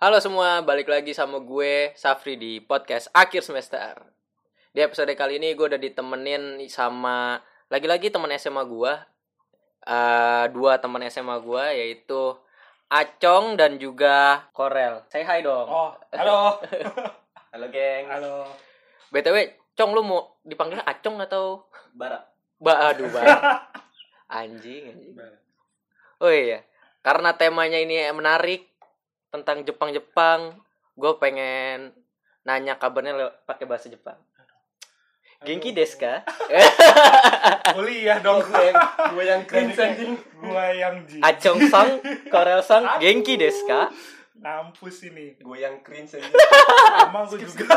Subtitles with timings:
[0.00, 4.00] Halo semua, balik lagi sama gue Safri di podcast akhir semester.
[4.72, 7.36] Di episode kali ini gue udah ditemenin sama
[7.68, 8.92] lagi-lagi teman SMA gue,
[9.84, 12.32] Eh dua teman SMA gue yaitu
[12.88, 15.04] Acong dan juga Korel.
[15.12, 15.68] Say hi dong.
[15.68, 16.64] Oh, halo.
[17.52, 18.08] Halo geng.
[18.08, 18.48] halo.
[19.12, 22.24] btw, Cong lu mau dipanggil Acong atau Bara.
[22.56, 23.20] Ba aduh ba.
[24.40, 25.12] Anjing, anjing.
[26.24, 26.64] Oh iya,
[27.04, 28.64] karena temanya ini menarik
[29.30, 30.58] tentang Jepang-Jepang,
[30.94, 31.94] gue pengen
[32.42, 34.18] nanya kabarnya pakai bahasa Jepang.
[35.40, 36.20] Genki desu ka?
[37.76, 38.44] Kuliah dong.
[38.44, 38.76] Gue yang
[39.08, 40.12] gue yang cringe anjing.
[40.36, 41.00] Gua yang.
[41.24, 41.96] Acong sang,
[42.28, 43.88] Korel sang, Genki desu ka?
[44.36, 45.40] Ngampus ini.
[45.40, 46.28] Gue yang cringe anjing.
[46.92, 47.72] Sama gue juga.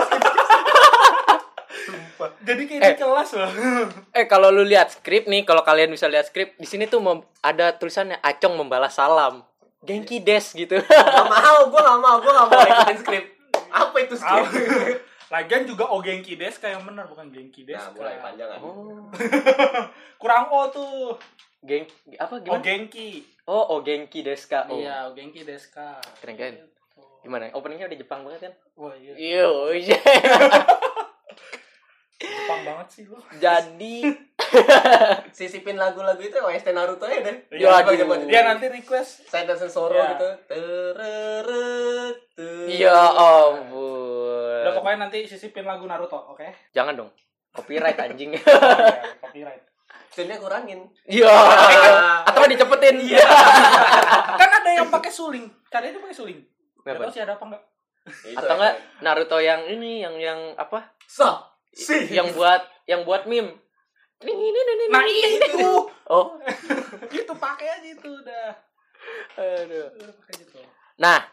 [1.83, 2.29] Sumpah.
[2.43, 2.97] Jadi kayak di Eh.
[2.99, 3.51] kelas loh.
[4.19, 6.99] Eh kalau lu lihat skrip nih, kalau kalian bisa lihat skrip, di sini tuh
[7.39, 9.39] ada tulisannya Acong membalas salam.
[9.83, 10.75] Genki des gitu.
[10.79, 13.25] Gak mau, gue gak mau, gue gak mau ikutin skrip.
[13.67, 14.47] Apa itu skrip?
[15.27, 17.75] Lagian juga O Genki Des kayak bener bukan Genki Des.
[17.75, 18.59] Nah, mulai panjang kan.
[18.61, 19.09] Oh,
[20.21, 21.17] Kurang O tuh.
[21.63, 21.87] geng
[22.19, 22.59] apa O gimana?
[22.59, 23.23] Genki.
[23.47, 24.67] Oh, oh Genki desu ka.
[24.67, 24.75] Oh.
[24.75, 25.99] Iya, O Genki Des ka.
[26.19, 26.53] Keren kan?
[27.23, 27.47] Gimana?
[27.55, 28.53] Openingnya udah Jepang banget kan?
[28.75, 29.15] Wah, iya.
[29.15, 29.71] Yo,
[32.19, 33.15] Jepang banget sih lu.
[33.39, 33.95] jadi
[35.37, 37.35] Sisipin lagu-lagu itu OST Naruto ya deh.
[37.51, 37.99] Ya, Coba, aduh.
[37.99, 38.27] coba, coba.
[38.27, 40.13] Dia nanti request Saya dan Sensoro Ya.
[40.13, 40.29] gitu.
[40.47, 44.61] Tereret, ter- ya ampun.
[44.61, 46.45] Udah pokoknya nanti sisipin lagu Naruto, oke?
[46.71, 47.09] Jangan dong.
[47.51, 48.33] Copyright anjing.
[48.35, 48.49] Iya,
[49.19, 49.63] copyright.
[50.09, 50.79] Tune-nya kurangin.
[51.05, 51.33] Iya.
[52.29, 52.97] Atau dicepetin.
[52.99, 53.25] Iya.
[54.31, 55.49] Kan ada yang pakai suling.
[55.67, 56.39] Kalian itu pakai suling.
[56.79, 57.03] Gak Kenapa?
[57.03, 57.63] tau sih ada apa enggak.
[58.23, 58.57] Itu Atau ya.
[58.59, 60.93] enggak Naruto yang ini yang yang apa?
[61.03, 61.49] Sa.
[61.69, 62.09] Si.
[62.09, 63.57] Yang buat yang buat meme.
[64.89, 65.71] Nah iya itu.
[66.05, 66.35] Oh,
[67.15, 68.51] itu pakai aja itu udah.
[69.33, 69.87] aduh.
[69.95, 70.59] Udah pakai gitu.
[70.95, 71.23] Nah,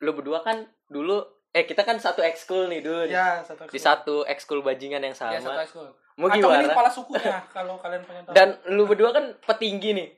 [0.00, 3.06] lu berdua kan dulu eh kita kan satu ekskul nih dulu.
[3.06, 5.62] Ya, satu Di satu ekskul bajingan yang Ya, satu sama.
[5.62, 5.86] ekskul.
[6.16, 6.74] Mau Acong ini gimana?
[6.74, 8.34] kepala sukunya kalau kalian pengen tahu.
[8.34, 10.08] Dan lu berdua kan petinggi nih.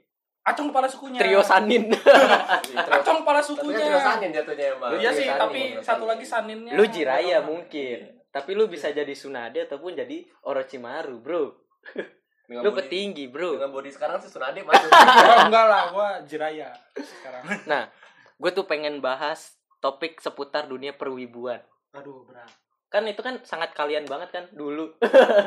[0.42, 1.20] Acong kepala sukunya.
[1.20, 1.92] Trio Sanin.
[2.96, 3.84] Acong kepala Tapi sukunya.
[3.84, 4.90] terus sanin jatuhnya emang.
[4.94, 6.72] Iya sih, tapi satu lagi saninnya.
[6.72, 8.15] lu Jiraya mungkin.
[8.36, 11.56] Tapi lu bisa jadi Tsunade ataupun jadi Orochimaru, Bro.
[12.46, 13.56] Dengan Lu body- petinggi, Bro.
[13.56, 14.92] Dengan body sekarang sih Tsunade masuk.
[14.92, 17.42] Oh, enggak lah, gua Jiraya sekarang.
[17.72, 17.88] Nah,
[18.36, 21.64] gue tuh pengen bahas topik seputar dunia perwibuan.
[21.96, 22.52] Aduh, berat.
[22.86, 24.92] Kan itu kan sangat kalian banget kan dulu.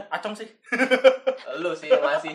[0.09, 0.49] Acong sih.
[1.55, 2.33] Lu sih masih.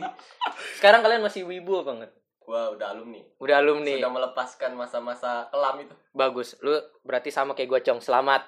[0.78, 2.14] Sekarang kalian masih wibu enggak?
[2.38, 3.20] Gua udah alumni.
[3.36, 3.98] Udah alumni.
[3.98, 5.94] Sudah melepaskan masa-masa kelam itu.
[6.14, 6.54] Bagus.
[6.62, 6.72] Lu
[7.02, 7.98] berarti sama kayak gue, Cong.
[7.98, 8.46] Selamat.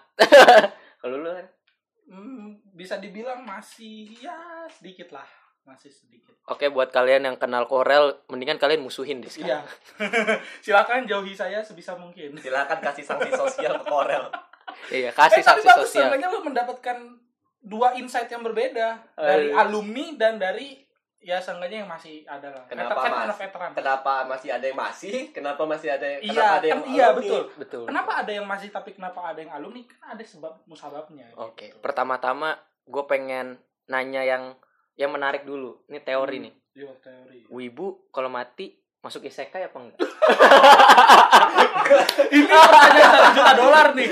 [1.02, 1.46] Kalau lu kan?
[2.06, 4.36] Hmm, bisa dibilang masih ya
[4.68, 5.26] sedikit lah.
[5.62, 6.30] Masih sedikit.
[6.46, 9.66] Oke, buat kalian yang kenal Korel, mendingan kalian musuhin deh Iya.
[9.66, 9.66] sekarang.
[10.64, 12.38] Silakan jauhi saya sebisa mungkin.
[12.38, 14.30] Silakan kasih sanksi sosial ke Korel.
[14.88, 16.06] Iya, kasih eh, tapi sanksi bagus sosial.
[16.06, 16.98] sebenarnya lu mendapatkan
[17.58, 19.58] dua insight yang berbeda dari Aduh.
[19.58, 20.85] alumni dan dari
[21.18, 22.64] ya seenggaknya yang masih ada lah.
[22.66, 23.24] Kenapa, Veteran- Mas?
[23.24, 23.70] anak veteran.
[23.72, 25.14] Kenapa masih ada yang masih?
[25.30, 27.18] Kenapa masih ada yang Iya, kenapa ada yang kan, iya alumni?
[27.18, 27.42] betul.
[27.56, 27.84] Betul.
[27.86, 29.82] Kenapa ada yang masih tapi kenapa ada yang alumni?
[29.82, 31.26] Kan ada sebab musababnya.
[31.36, 31.78] Oke, gitu.
[31.80, 33.46] pertama-tama gue pengen
[33.86, 34.54] nanya yang
[34.94, 35.84] yang menarik dulu.
[35.86, 36.44] Ini teori Hmm.
[36.44, 36.54] nih.
[36.76, 37.40] Iya, teori.
[37.48, 38.76] Wibu kalau mati
[39.06, 39.98] masuk isekai apa enggak?
[42.28, 44.08] Ini pertanyaan satu juta dolar nih.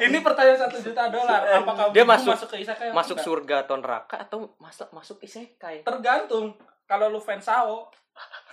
[0.00, 1.40] Ini pertanyaan satu juta dolar.
[1.54, 2.88] Apakah Dia masuk- masuk ke isekai?
[2.88, 3.26] apa masuk enggak?
[3.26, 5.84] surga atau neraka atau masuk masuk isekai?
[5.84, 6.56] Tergantung.
[6.84, 7.92] Kalau lu fans Sao,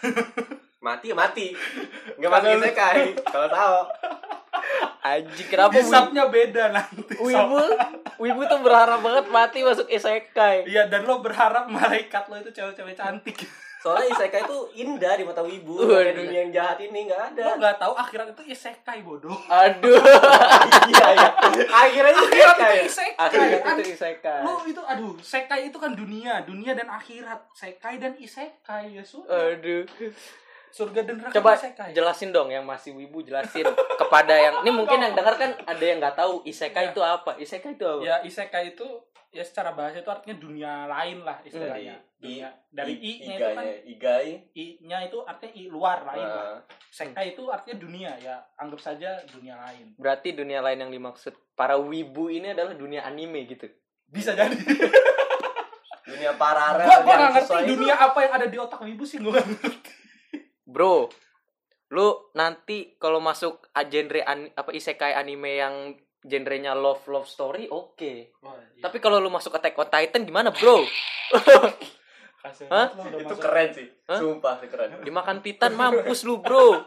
[0.86, 1.56] Mati ya mati.
[2.14, 3.02] Enggak masuk isekai.
[3.24, 3.78] Kalau tahu.
[5.02, 5.82] Anjing kenapa Wibu?
[5.82, 7.14] hisapnya beda nanti.
[7.16, 7.62] Wibu,
[8.18, 10.66] Wibu tuh berharap banget mati masuk isekai.
[10.66, 13.38] Iya, dan lo berharap malaikat lo itu cewek-cewek cantik.
[13.85, 15.78] Soalnya isekai itu indah di mata wibu.
[15.78, 17.53] Kayak dunia yang jahat ini enggak Lo ada.
[17.53, 19.38] nggak tahu akhirat itu isekai bodoh.
[19.46, 19.94] Aduh.
[20.90, 21.29] Iya, iya.
[21.69, 22.73] Akhirnya Akhirat isekai.
[22.73, 23.22] itu isekai.
[23.22, 24.41] Akhirat itu isekai.
[24.41, 27.46] Lo itu aduh, sekai itu kan dunia, dunia dan akhirat.
[27.53, 29.53] Sekai dan isekai ya sudah.
[29.53, 29.85] Aduh.
[30.76, 31.96] Surga dan neraka Coba isekai.
[31.96, 33.64] jelasin dong yang masih wibu jelasin
[33.96, 36.92] kepada yang ini mungkin yang dengar kan ada yang nggak tahu isekai Iya.
[36.92, 37.32] itu apa?
[37.40, 38.02] Isekai itu apa?
[38.04, 38.84] Ya isekai itu
[39.32, 41.96] ya secara bahasa itu artinya dunia lain lah istilahnya.
[41.96, 42.20] Hmm.
[42.20, 44.30] Dunia dari i-nya itu kan igai.
[44.52, 46.44] i-nya itu artinya i luar lain lah.
[46.44, 46.60] Nah,
[46.92, 49.96] Sekai itu artinya dunia ya, anggap saja dunia lain.
[49.96, 53.72] Berarti dunia lain yang dimaksud para wibu ini adalah dunia anime gitu.
[54.08, 54.60] Bisa jadi.
[56.06, 57.72] dunia paralel gua gua yang nggak ngerti sesuai itu.
[57.76, 59.92] dunia apa yang ada di otak wibu sih gua nggak ngerti.
[60.76, 61.08] Bro,
[61.90, 65.76] lu nanti kalau masuk a- genre an- apa isekai anime yang
[66.20, 68.36] genrenya love love story oke.
[68.42, 68.84] Wah, iya.
[68.84, 70.84] Tapi kalau lu masuk Attack on Titan gimana, Bro?
[72.46, 72.94] Hah?
[72.94, 74.20] itu masuk- keren sih Hah?
[74.20, 76.86] sumpah itu keren Dimakan Titan mampus lu, Bro.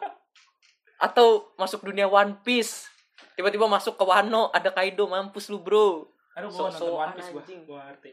[0.99, 2.87] atau masuk dunia One Piece
[3.35, 7.31] tiba-tiba masuk ke Wano ada Kaido mampus lu bro Aduh, gua nonton Sok-sokan One Piece
[7.31, 7.41] gua.
[7.41, 7.61] anjing.
[7.65, 8.11] Gua ngerti.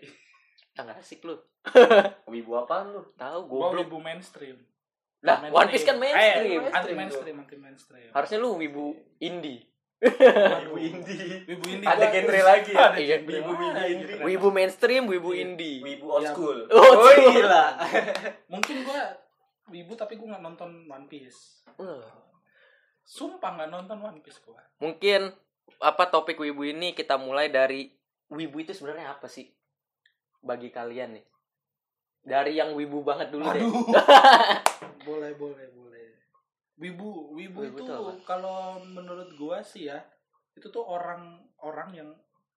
[0.72, 1.36] ah nggak asik lu
[2.28, 3.02] Wibu apaan lu?
[3.14, 4.58] tahu Gua goblok wibu mainstream.
[5.26, 8.10] Lah One Piece kan mainstream Eh, anti mainstream, anti mainstream.
[8.12, 11.48] harusnya lu wibu indie Wibu indie.
[11.48, 12.94] Wibu indie Ada genre lagi ya?
[12.94, 13.16] Ada Iya.
[13.18, 14.22] genre Wibu indie.
[14.22, 15.42] wibu mainstream wibu Iya.
[15.42, 16.30] indie Wibu old Ya.
[16.30, 16.58] school.
[16.70, 17.66] Oh, gila.
[18.54, 19.02] Mungkin gua
[19.66, 21.66] wibu tapi gua nggak nonton One Piece.
[23.02, 24.62] Sumpah nggak nonton One Piece gua.
[24.76, 25.32] mungkin
[25.78, 27.88] apa topik wibu ini kita mulai dari
[28.28, 29.48] wibu itu sebenarnya apa sih
[30.40, 31.26] bagi kalian nih
[32.26, 33.86] dari yang wibu banget dulu deh Aduh.
[35.08, 36.06] boleh, boleh, boleh.
[36.76, 37.94] Wibu, wibu, Wibu itu
[38.28, 40.02] kalau menurut gua sih ya,
[40.58, 42.10] itu tuh orang-orang yang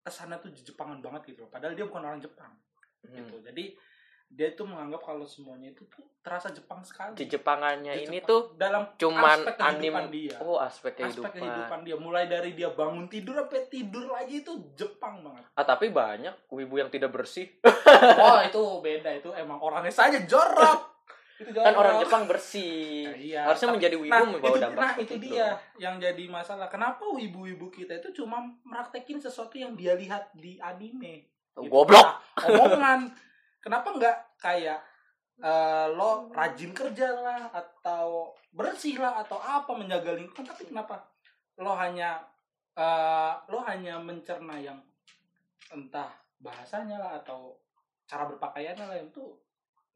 [0.03, 1.50] ke sana tuh Jepangan banget gitu loh.
[1.53, 2.50] Padahal dia bukan orang Jepang
[2.99, 3.15] Hmm.
[3.15, 3.38] gitu.
[3.47, 3.79] Jadi
[4.30, 7.16] dia tuh menganggap kalau semuanya itu tuh terasa Jepang sekali.
[7.16, 10.36] di Jepangannya Di ini tuh dalam cuman aspek anim kehidupan dia.
[10.38, 14.52] oh aspek aspek kehidupan kehidupan dia mulai dari dia bangun tidur sampai tidur lagi itu
[14.75, 15.48] Jepang banget.
[15.50, 17.48] ah tapi banyak wibu yang tidak bersih
[18.20, 21.00] Oh itu beda itu emang orangnya saja jorok.
[21.40, 21.64] itu jorok.
[21.64, 23.40] kan orang Jepang bersih Nah, iya.
[23.44, 25.24] harusnya Tapi- menjadi wibu Nah, membawa itu, dampak nah itu itu.
[25.24, 25.46] dia
[25.78, 26.69] yang jadi masalah.
[26.69, 31.24] Kenapa ibu-ibu kita itu cuma meraktekin sesuatu yang dia lihat di anime?
[31.56, 31.66] Gitu.
[31.66, 33.00] goblok Nah, omongan.
[33.58, 34.81] Kenapa nggak kayak
[35.43, 41.02] eh, lo rajin kerja lah atau bersih lah atau apa menjaga lingkungan tapi kenapa
[41.58, 42.22] lo hanya
[42.75, 44.78] eh, lo hanya mencerna yang
[45.75, 47.58] entah bahasanya lah atau
[48.08, 49.37] cara berpakaiannya lah yang tuh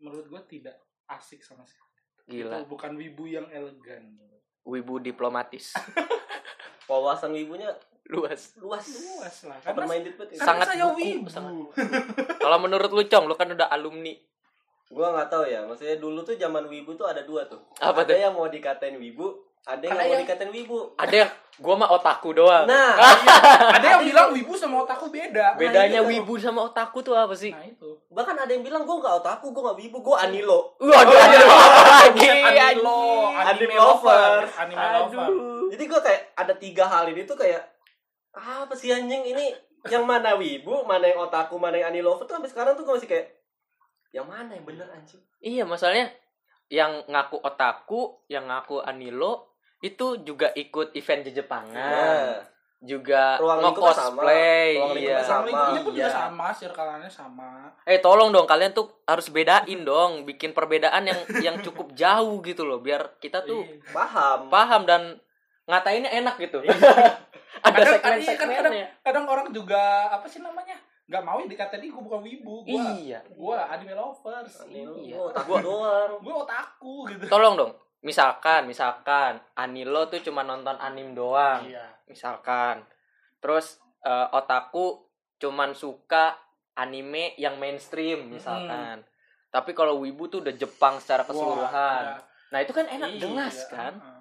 [0.02, 0.76] menurut gue tidak
[1.08, 1.88] asik sama sekali.
[2.28, 4.18] gila Itu bukan wibu yang elegan.
[4.62, 5.74] wibu diplomatis
[6.90, 7.72] Wawasan wibunya
[8.04, 8.84] luas luas.
[8.84, 9.56] Luas lah.
[9.58, 10.10] Karena, ya.
[10.10, 11.28] karena Sangat saya buku, wibu.
[11.28, 11.54] sangat
[12.36, 14.12] kalau menurut lu cong lu kan udah alumni
[14.86, 15.64] Gua nggak tahu ya.
[15.64, 17.56] Maksudnya dulu tuh zaman wibu tuh ada dua tuh.
[17.78, 18.18] Apa ada tuh?
[18.18, 19.32] yang mau dikatain wibu,
[19.64, 20.78] ada yang nggak mau yang- dikatain wibu.
[20.94, 22.92] ada yang gua mah otaku doang Nah,
[23.76, 25.56] Ada yang bilang wibu sama otaku beda.
[25.56, 26.12] bedanya itu.
[26.12, 27.88] wibu sama otaku tuh apa sih Nah itu.
[28.06, 30.76] bahkan ada yang bilang gua nggak otaku, gua nggak wibu, gua anilo.
[30.76, 31.40] Waduh, Iya.
[31.40, 35.28] lagi Anime Anime anime lover, anime lover.
[35.70, 37.71] Jadi gua kayak ada tiga hal ini tuh kayak
[38.32, 39.52] apa sih anjing ini
[39.86, 43.10] yang mana wibu, mana yang otaku, mana yang anilover tuh sampai sekarang tuh gua masih
[43.10, 43.26] kayak
[44.12, 45.20] yang mana yang bener anjing?
[45.40, 46.12] Iya, masalahnya
[46.68, 49.52] yang ngaku otaku, yang ngaku anilo
[49.82, 51.74] itu juga ikut event di Jepangan.
[51.74, 52.40] Nah,
[52.82, 54.74] Juga Ruang lingkupnya nge-cosplay.
[54.74, 54.82] sama.
[54.82, 54.98] Ruang Iya.
[54.98, 56.10] lingkupnya Sama lingkungannya pun juga Iya.
[56.10, 57.50] sama, circle-nya sama.
[57.86, 62.66] Eh, tolong dong kalian tuh harus bedain dong, bikin perbedaan yang yang cukup jauh gitu
[62.66, 63.86] loh, biar kita tuh Iya.
[63.94, 64.38] paham.
[64.50, 65.02] paham dan
[65.64, 66.58] ngatainnya enak gitu.
[66.60, 66.72] Iya.
[67.62, 68.86] Ada Kadang- iya, kan kadang, segmen-segmennya.
[69.00, 70.74] kadang orang juga apa sih namanya?
[71.06, 73.20] Gak mau dikatain gue bukan wibu, gua Iya.
[73.32, 74.66] gua anime lovers.
[74.66, 74.88] Iya.
[75.14, 76.10] Gua otaku doang.
[76.18, 77.24] Gue otaku gitu.
[77.28, 77.72] Tolong dong.
[78.00, 81.62] Misalkan, misalkan Anilo tuh cuma nonton anim doang.
[81.64, 81.86] Iya.
[82.04, 82.84] misalkan
[83.38, 85.00] terus eh, otaku
[85.38, 86.36] cuman suka
[86.72, 89.00] anime yang mainstream misalkan
[89.48, 93.18] tapi kalau wibu tuh udah Jepang secara keseluruhan Wah, nah itu kan enak iya.
[93.18, 94.20] jelas kan Heeh.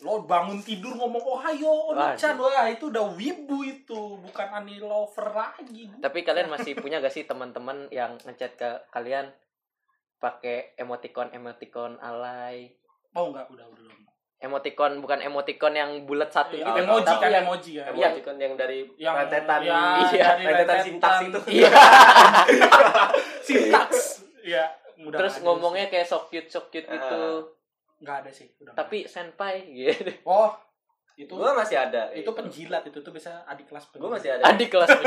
[0.00, 5.92] Lo bangun tidur ngomong Ohayo, Onichan, wah itu udah wibu itu, bukan anime lover lagi.
[5.98, 9.28] tapi kalian masih punya gak sih teman-teman yang ngechat ke kalian
[10.16, 12.72] pakai emoticon emoticon alay
[13.12, 13.84] Oh enggak, udah udah.
[13.84, 14.08] udah.
[14.40, 17.84] emoticon bukan emoticon yang bulat satu Iya, gitu emoji tapi kan yang- emoji ya.
[17.84, 18.06] Iya.
[18.08, 21.38] Emoticon yang dari Yang- rentetan ya, Iya, dari rentetan sintaks itu.
[21.54, 21.70] iya
[23.42, 24.00] Sintaks.
[24.40, 24.64] Iya,
[24.98, 25.92] mudah terus ngomongnya sih.
[25.92, 27.20] kayak so cute so cute gitu
[28.00, 28.72] nggak ada sih, udah.
[28.72, 30.12] tapi senpai gitu ada.
[30.24, 30.50] oh,
[31.14, 32.08] itu Gua masih ada.
[32.16, 34.48] itu penjilat itu tuh bisa adik kelas Gua masih ada.
[34.48, 34.88] adik kelas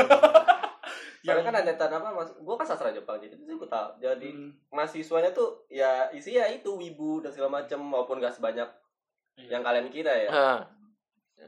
[1.24, 2.30] Soalnya kan rentetan apa mas?
[2.44, 3.88] Gua kan sastra Jepang jadi itu gua tahu.
[3.96, 8.68] Jadi Hmm, mahasiswanya tuh ya isinya itu wibu dan segala macam maupun gak sebanyak
[9.40, 9.56] iya.
[9.56, 10.30] yang kalian kira ya.
[10.30, 10.60] Hah.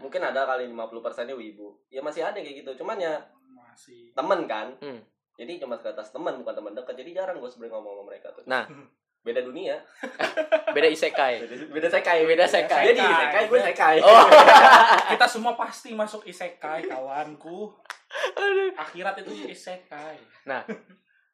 [0.00, 1.76] Mungkin ada kali 50 persennya wibu.
[1.92, 2.80] Ya masih ada kayak gitu.
[2.80, 3.20] Cuman ya
[3.52, 4.72] masih temen kan.
[4.80, 5.04] Hmm.
[5.36, 6.96] Jadi cuma sebatas teman bukan teman dekat.
[6.96, 8.44] Jadi jarang gue sebenarnya ngomong sama mereka tuh.
[8.48, 8.64] Nah.
[9.26, 9.82] beda dunia.
[10.76, 11.42] beda isekai.
[11.42, 12.18] Beda, beda sekai.
[12.22, 12.94] Beda sekai.
[12.94, 13.96] Jadi sekai gue sekai.
[14.06, 14.26] oh.
[15.10, 17.74] Kita semua pasti masuk isekai kawanku.
[18.78, 20.22] Akhirat itu isekai.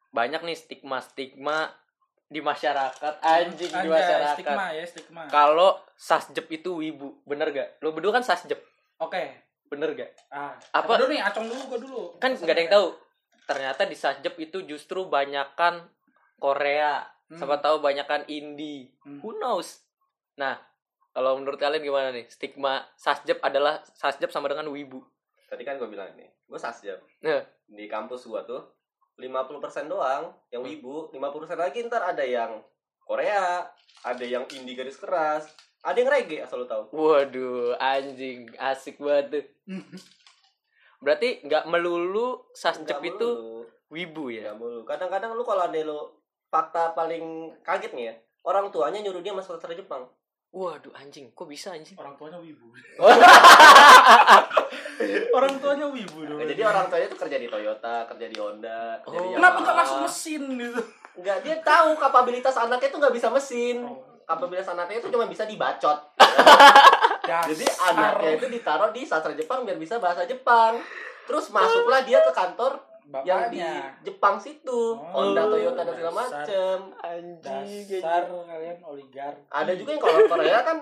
[0.09, 1.69] Banyak nih stigma stigma
[2.25, 3.13] di masyarakat.
[3.21, 4.35] Anjing di Anjay, masyarakat.
[4.41, 5.21] stigma ya stigma.
[5.29, 7.77] Kalau sasjep itu wibu bener gak?
[7.85, 8.57] Lo berdua kan sasjep?
[8.97, 9.37] Oke.
[9.69, 10.11] Bener gak?
[10.33, 10.97] Ah Apa?
[10.97, 12.01] dulu nih acong dulu gua dulu.
[12.17, 12.87] Kan nggak ada yang tahu.
[13.45, 15.85] Ternyata di sasjep itu justru banyakan
[16.41, 17.37] Korea Hmm.
[17.37, 19.19] siapa tahu banyakan indie Hmm.
[19.19, 19.83] who knows
[20.33, 20.57] nah
[21.09, 24.99] kalau menurut kalian gimana nih stigma sasjep adalah sasjep sama dengan wibu
[25.45, 26.97] Tadi kan gue bilang nih, gue sasjep.
[27.21, 27.45] Iya.
[27.67, 28.73] Di kampus gue tuh
[29.15, 30.69] 50% doang yang Hmm.
[30.73, 32.57] wibu, 50% lagi ntar ada yang
[32.99, 33.61] Korea,
[34.01, 35.45] ada yang indie garis keras,
[35.79, 36.89] Ada yang reggae asal lu tahu.
[36.89, 39.45] Waduh, anjing, asik banget tuh.
[41.03, 43.67] Berarti nggak melulu sasjep itu melulu.
[43.91, 44.41] wibu ya?
[44.47, 44.81] Nggak melulu.
[44.83, 45.99] Kadang-kadang lu kalau ada lu
[46.53, 48.15] fakta paling kaget nih ya.
[48.45, 50.05] Orang tuanya nyuruh dia masuk sastra Jepang.
[50.53, 51.97] Waduh, anjing, kok bisa anjing?
[51.97, 52.69] orang tuanya wibu
[55.33, 59.01] orang tuanya wibu dong Nah, jadi orang tuanya tuh kerja di Toyota, kerja di Honda,
[59.01, 59.41] kerja di Oh.
[59.41, 60.81] kenapa nggak masuk mesin gitu
[61.17, 63.85] Enggak, dia tahu kapabilitas anaknya tuh nggak bisa mesin.
[63.85, 64.01] Oh.
[64.25, 65.97] Kapabilitas anaknya itu cuma bisa dibacot.
[67.29, 67.49] Dasar.
[67.53, 70.81] Jadi anaknya itu ditaruh di sastra Jepang biar bisa bahasa Jepang.
[71.29, 72.81] Terus masuklah dia ke kantor
[73.23, 76.77] yang di bapaknya Jepang situ, Oh, Honda, Toyota dan segala macem.
[76.97, 80.77] Anjing, dasar kalian oligar Ada juga yang kalau Korea kan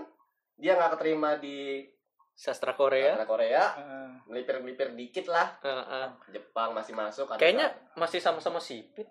[0.55, 1.85] dia nggak keterima di
[2.31, 3.13] sastra Korea.
[3.13, 4.07] sastra Korea, Heeh.
[4.25, 5.57] melipir-melipir dikit lah.
[5.61, 6.07] Heeh.
[6.31, 7.25] Jepang masih masuk.
[7.35, 7.99] Kayaknya kan.
[7.99, 9.05] masih sama-sama sipit.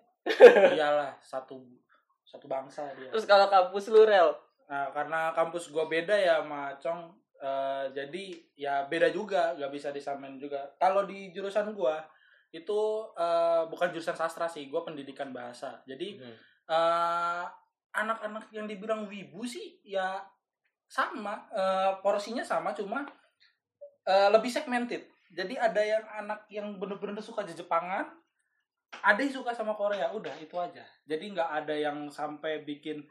[0.71, 1.57] iyalah satu
[2.21, 4.31] satu bangsa dia Terus kalau kampus lu rel,
[4.69, 8.23] Nah, karena kampus gua beda ya sama Cong, eh, jadi
[8.55, 10.63] ya beda juga, gak bisa disamain juga.
[10.79, 11.99] Kalau di jurusan gua
[12.51, 12.79] itu
[13.15, 15.79] eh, bukan jurusan sastra sih, gua pendidikan bahasa.
[15.87, 16.35] Jadi Hmm.
[16.71, 17.45] eh,
[17.91, 20.23] anak-anak yang dibilang wibu sih ya
[20.87, 23.03] sama, eh, porsinya sama, cuma
[24.07, 25.07] eh, lebih segmented.
[25.31, 28.11] Jadi ada yang anak yang bener-bener suka Jepangan,
[28.99, 30.83] ada yang suka sama Korea, udah itu aja.
[31.07, 33.03] Jadi nggak ada yang sampai bikin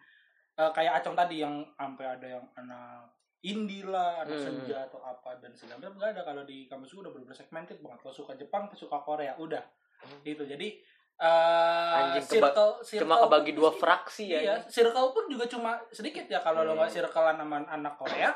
[0.60, 3.08] eh, kayak Acong tadi yang sampai ada yang anak
[3.42, 4.46] indie lah, anak Hmm.
[4.46, 7.78] senja atau apa dan segala macam nggak ada kalau di kampus gue udah bener-bener segmented
[7.78, 7.98] banget.
[8.00, 9.64] Kalau suka Jepang, suka Korea, udah
[10.00, 10.20] Hmm.
[10.22, 10.44] itu.
[10.44, 10.68] Jadi
[11.16, 14.40] eh Anjing, keba- circle, circle cuma kebagi dua sih- fraksi ya.
[14.40, 16.80] Iya, circle pun juga cuma sedikit ya kalau lo Hmm.
[16.80, 18.30] nggak circlean sama anak Korea,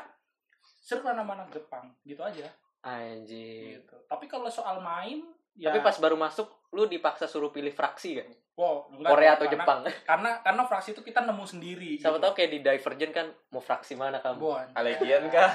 [0.79, 2.45] circlean sama anak Jepang, gitu aja.
[2.79, 3.81] Anjing.
[3.81, 3.95] Gitu.
[4.05, 8.29] Tapi kalau soal main, ya Tapi pas baru masuk, lu dipaksa suruh pilih fraksi kan?
[8.55, 9.79] Wow, enggak Korea atau karena- Jepang?
[10.01, 11.91] Karena karena fraksi itu kita nemu sendiri.
[11.95, 12.23] Siapa gitu.
[12.23, 14.39] tahu kayak di Divergent kan, mau fraksi mana kamu?
[14.39, 14.65] Bon.
[14.73, 15.49] Alegian kah?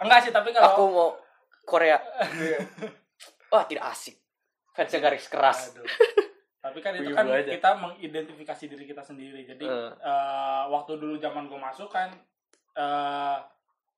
[0.00, 1.08] Enggak sih, tapi kalau Aku mau
[1.62, 1.96] Korea.
[3.52, 4.16] Wah, tidak asik.
[4.70, 5.72] Fansnya garis keras.
[5.72, 5.84] Aduh.
[6.60, 7.48] Tapi kan itu kan aja.
[7.48, 9.42] kita mengidentifikasi diri kita sendiri.
[9.44, 9.90] Jadi Eh.
[9.96, 12.12] eh, waktu dulu zaman gue masuk kan
[12.70, 13.36] eh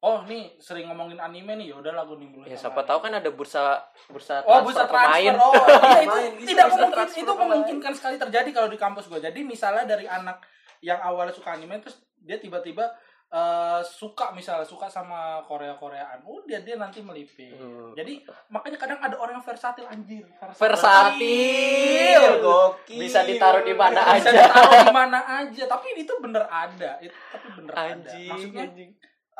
[0.03, 2.43] oh nih sering ngomongin anime nih, yaudah lah gue nimbrung.
[2.43, 5.31] Ya siapa tahu kan ada bursa bursa Oh, bisa pemain.
[5.31, 5.39] transfer.
[5.39, 7.43] Oh, iya itu Pemain, bisa, tidak bisa memungkin, transfer itu pemain.
[7.47, 9.21] memungkinkan sekali terjadi kalau di kampus gue.
[9.21, 10.43] Jadi misalnya dari anak
[10.81, 12.91] yang awalnya suka anime terus dia tiba-tiba
[13.31, 16.21] eh, suka misalnya suka sama Korea-Koreaan.
[16.23, 17.55] Oh, dia dia nanti melipir.
[17.55, 17.95] Hmm.
[17.95, 20.27] Jadi makanya kadang ada orang yang versatil anjir.
[20.53, 22.23] Versatil.
[22.43, 22.99] Gokil.
[22.99, 24.51] Bisa ditaruh di mana bisa aja.
[24.51, 28.91] ditaruh di mana aja tapi itu bener ada itu tapi bener Anjing, ada maksudnya anjing.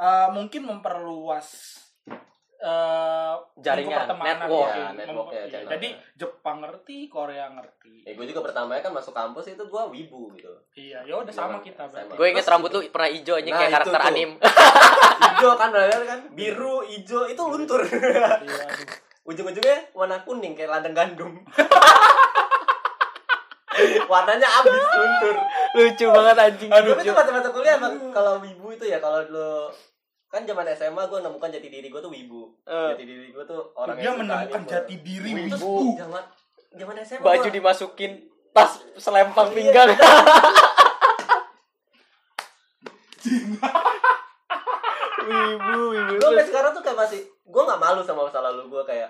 [0.03, 1.79] Eh, mungkin memperluas
[2.59, 4.71] eh Jaringan, network.
[4.71, 4.79] ya.
[4.81, 5.71] Ya, network Mem- ya, channel.
[5.73, 10.31] jadi Jepang ngerti Korea ngerti Ya gue juga pertamanya kan masuk kampus itu gue wibu
[10.33, 10.51] gitu.
[10.75, 12.15] iya ya udah sama kita berarti Sama.
[12.15, 14.09] Gue inget rambut lu pernah hijau anjing Nah, kayak karakter tuh.
[14.09, 14.31] anim.
[15.29, 17.83] Ijo kan bener kan biru, ijo itu luntur.
[17.83, 18.67] Iya.
[19.25, 21.33] Ujung-ujungnya warna kuning kayak ladang gandum.
[24.05, 25.35] Warnanya abis luntur.
[25.73, 26.71] Lucu banget anjing.
[26.71, 27.75] Aduh, itu mata-mata kuliah
[28.13, 29.73] kalau wibu itu ya kalau dulu
[30.33, 32.57] kan zaman SMA gue nemukan jati diri gue tuh wibu.
[32.65, 32.89] Eh.
[32.91, 34.73] Jati diri gue tuh orang dia yang suka menemukan anime.
[34.73, 35.53] jati diri Wibu.
[35.53, 36.23] wibu Zaman
[36.73, 38.13] zaman SMA Baju gua- dimasukin
[38.51, 39.55] tas selempang Iya.
[39.55, 39.89] pinggang.
[45.23, 46.13] wibu, wibu.
[46.13, 49.09] gue sampai sekarang tuh kayak masih gue nggak malu sama masa lalu gue kayak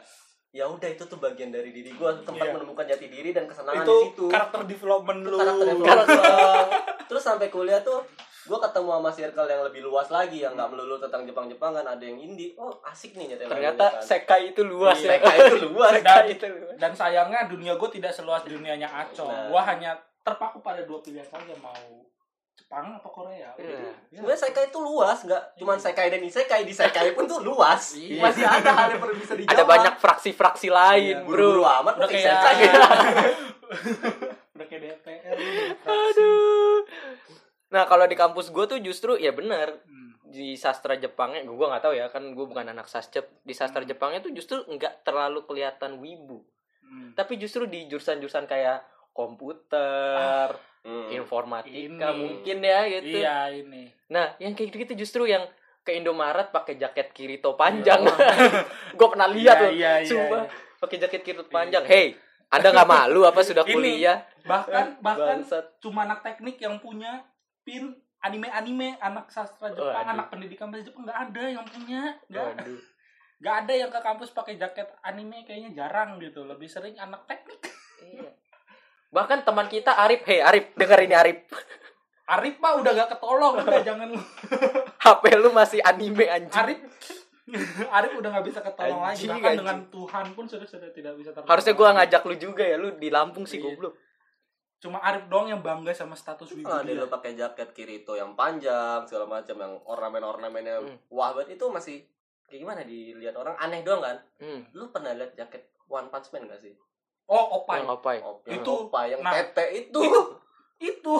[0.52, 2.52] ya udah itu tuh bagian dari diri gue tempat Iya.
[2.52, 6.69] menemukan jati diri dan kesenangan itu di situ karakter development Itu lu karakter development.
[7.09, 8.05] terus sampai kuliah tuh
[8.42, 12.00] gue ketemu sama circle yang lebih luas lagi yang nggak melulu tentang Jepang Jepangan ada
[12.00, 14.02] yang indie oh asik nih nyetel Ternyata kan.
[14.02, 15.11] sekai itu luas Iya, ya.
[15.16, 16.75] Sekai itu luas Dan- Sekai itu luas.
[16.76, 19.46] dan sayangnya dunia gue tidak seluas dunianya Aco Nah.
[19.46, 21.78] gua hanya terpaku pada dua pilihan saja mau
[22.52, 23.78] Jepang atau Korea Iya.
[23.78, 23.92] Ya.
[24.12, 28.20] sebenarnya sekai itu luas nggak cuman sekai dan isekai di sekai pun tuh luas Iya.
[28.22, 31.78] masih ada hal yang perlu bisa dijawab Ada banyak fraksi-fraksi lain, buru-buru bro.
[31.80, 32.54] amat udah kayak sekai
[34.52, 35.37] udah kayak DPR.
[35.84, 36.41] Aduh.
[37.73, 40.12] Nah, kalau di kampus gue tuh justru ya benar Hmm.
[40.25, 44.21] di sastra Jepangnya gue nggak tahu ya kan gue bukan anak sasjep di sastra Jepangnya
[44.21, 46.41] tuh justru nggak terlalu kelihatan wibu
[46.83, 47.12] Hmm.
[47.12, 48.81] tapi justru di jurusan-jurusan kayak
[49.12, 51.14] komputer Hmm.
[51.14, 52.19] informatika Ini.
[52.19, 55.47] mungkin ya gitu iya ini nah yang kayak gitu justru yang
[55.81, 58.67] ke Indomaret pakai jaket kirito panjang Iya.
[58.91, 60.50] gue pernah lihat Iya, loh iya, iya, sumpah iya.
[60.76, 63.71] pakai jaket kirito panjang hey anda nggak malu apa sudah Ini.
[63.71, 65.79] kuliah bahkan bahkan Bangsat.
[65.79, 67.23] cuma anak teknik yang punya
[67.62, 70.12] pin anime-anime anak sastra Jepang Waduh.
[70.12, 72.81] anak pendidikan bahasa Jepang nggak ada yang punya nggak Waduh.
[73.40, 77.59] nggak ada yang ke kampus pakai jaket anime kayaknya jarang gitu lebih sering anak teknik
[78.00, 78.31] Iya.
[79.09, 81.38] Bahkan teman kita Arif, hey Arif, denger ini Arif.
[82.28, 84.19] Arif mah udah gak ketolong udah jangan lu
[84.97, 86.54] HP lu masih anime anjing.
[86.57, 86.81] Arif
[87.88, 89.61] Arif udah gak bisa ketolong lagi Anjing, bahkan anjing.
[89.61, 91.97] dengan Tuhan pun sudah sudah tidak bisa tertolong Harusnya gua lagi.
[92.00, 93.66] ngajak lu juga ya, lu di Lampung sih Iya.
[93.69, 93.95] goblok.
[94.82, 96.98] Cuma Arif doang yang bangga sama status wibu ada dia.
[96.98, 100.98] lo pakai jaket Kirito yang panjang segala macam yang ornamen-ornamennya Hmm.
[101.08, 102.02] wah banget itu masih
[102.44, 104.66] kayak gimana dilihat orang aneh doang kan Hmm.
[104.72, 106.74] lu pernah lihat jaket One Punch Man gak sih
[107.24, 108.20] oh opai Yang apa ya?
[108.20, 110.22] oh, yang Itu, opa, yang nah, tete itu, itu
[110.82, 111.14] itu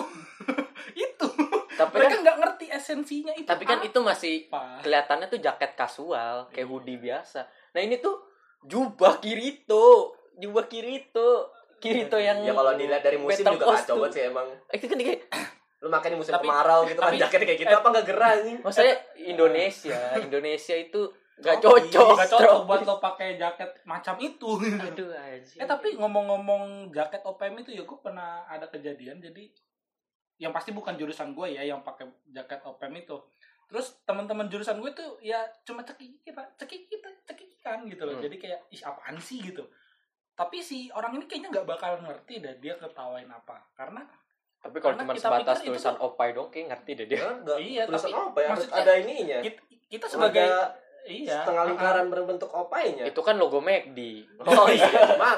[1.07, 1.27] itu
[1.73, 5.71] Tapi mereka kan nggak ngerti esensinya itu tapi kan itu masih apa kelihatannya tuh jaket
[5.73, 6.69] kasual, kayak Iya.
[6.69, 7.39] hoodie biasa.
[7.73, 8.21] Nah, ini tuh
[8.61, 11.49] jubah Kirito, jubah Kirito.
[11.83, 14.47] Kirito yang ya kalau dilihat dari musim juga kacau banget sih emang.
[14.71, 15.21] Eh, itu kan kayak
[15.83, 18.05] lu makan di musim Tapi- kemarau gitu kan tapi- jaketnya kayak gitu eh, apa nggak
[18.07, 18.57] gerah anjing?
[18.63, 18.95] maksudnya
[19.35, 21.01] Indonesia, Indonesia itu
[21.35, 21.91] gak Tropis.
[21.91, 22.07] cocok.
[22.15, 24.49] Nggak cocok buat lo pakai jaket macam itu.
[24.63, 25.59] Aduh anjing.
[25.59, 29.51] eh tapi ngomong-ngomong jaket OPM itu ya gue pernah ada kejadian jadi
[30.39, 33.19] yang pasti bukan jurusan gue ya yang pakai jaket OPM itu.
[33.65, 38.15] Terus teman-teman jurusan gue tuh ya cuma cekik kita cekik kita cekikikan gitu loh.
[38.15, 38.23] Hmm.
[38.23, 39.41] jadi kayak ih apaan sih?
[39.41, 39.65] gitu
[40.33, 43.61] tapi si orang ini kayaknya nggak bakal ngerti dan dia ketawain apa.
[43.77, 44.01] Karena
[44.63, 47.19] tapi kalau cuma sebatas pikir itu tulisan opai dong kayak ngerti deh dia.
[47.19, 49.39] Ya, nggak Iya, tulisan tapi ya harus ada ininya.
[49.43, 49.61] kita,
[49.91, 50.71] kita sebagai ada
[51.03, 51.43] iya.
[51.43, 53.03] setengah lingkaran berbentuk opainya.
[53.03, 53.99] Itu kan logo McD.
[54.41, 54.87] oh iya.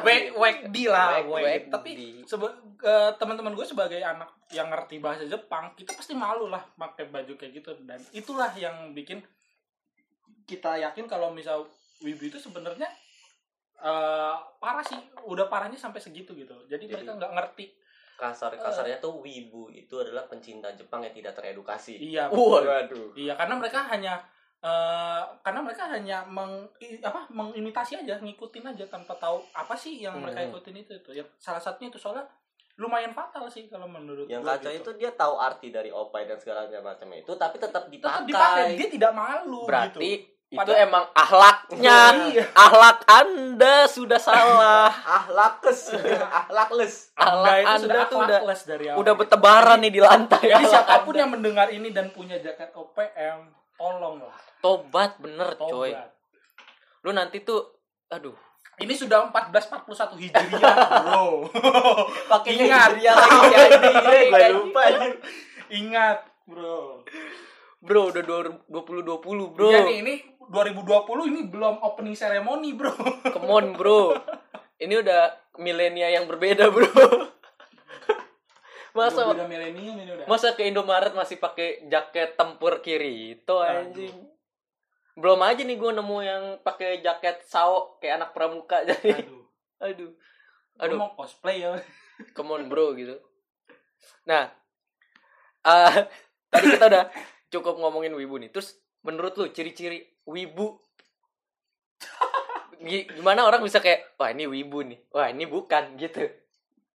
[0.39, 1.25] WD lah
[1.73, 6.61] tapi seba- eh, teman-teman gue sebagai anak yang ngerti bahasa Jepang kita pasti malu lah
[6.77, 7.73] pakai baju kayak gitu.
[7.81, 9.25] Dan itulah yang bikin
[10.45, 11.65] kita yakin kalau misal
[12.05, 12.85] wibu itu sebenarnya
[13.85, 16.57] eh, parah sih udah parahnya sampai segitu gitu.
[16.65, 17.65] Jadi, Jadi- mereka nggak ngerti.
[18.15, 21.99] Kasar kasarnya tuh wibu itu adalah pencinta Jepang yang tidak teredukasi.
[21.99, 23.11] Iya waduh.
[23.13, 24.15] Iya karena mereka hanya
[24.63, 26.63] eh, karena mereka hanya meng
[27.03, 30.49] apa mengimitasi aja ngikutin aja tanpa tahu apa sih yang mereka Hmm.
[30.49, 31.11] ikutin itu itu.
[31.11, 32.23] Ya salah satunya itu soalnya
[32.75, 34.79] lumayan fatal sih kalau menurut yang gua kacau gitu.
[34.83, 38.65] itu dia tahu arti dari opai dan segala macam itu tapi tetap tetap dipakai, dipakai
[38.75, 40.34] dia tidak malu Berarti gitu.
[40.45, 41.99] Itu Padahal- emang ahlaknya.
[42.29, 42.43] Iya.
[42.53, 44.93] Ahlak Anda sudah salah.
[44.93, 45.89] ahlakes
[46.45, 50.45] ahlakles Anda Ahlak itu Anda sudah tuh udah dari awal udah bertebaran nih di lantai.
[50.45, 51.19] jadi siapa pun Anda.
[51.19, 55.91] yang mendengar ini dan punya jaket OPM tolonglah tobat bener coy.
[55.91, 56.13] tobat
[57.01, 57.61] Lu nanti tuh
[58.07, 58.37] aduh.
[58.77, 61.49] ini sudah 1441 hijriah bro
[62.31, 62.89] pakainya Ingat.
[62.93, 64.81] hijriah lagi gue lupa
[65.69, 67.01] ingat bro
[67.85, 69.69] Bro, udah 2020, Bro.
[69.69, 70.15] Iya nih, ini
[70.51, 72.93] 2020 ini belum opening ceremony, bro.
[73.33, 74.13] Come on, Bro.
[74.77, 75.21] Ini udah
[75.61, 76.91] milenia yang berbeda, Bro.
[78.95, 80.23] Masa udah milenium ini udah.
[80.23, 83.91] masa ke Indomaret masih pakai jaket tempur Kirito Aduh.
[83.91, 84.15] anjing.
[85.19, 89.19] Belum aja nih gue nemu yang pakai jaket sao kayak anak pramuka jadi.
[89.19, 89.43] Aduh.
[89.83, 90.11] Aduh.
[90.79, 90.79] Aduh.
[90.79, 91.75] Aduh, mau cosplay ya.
[92.31, 93.19] come on bro gitu.
[94.23, 94.47] Nah,
[95.67, 96.07] eh
[96.47, 97.05] tadi kita udah
[97.51, 98.47] cukup ngomongin wibu nih.
[98.47, 100.81] Terus menurut lu ciri-ciri wibu
[102.77, 106.21] Gi- gimana orang bisa kayak wah ini wibu nih, wah ini bukan gitu.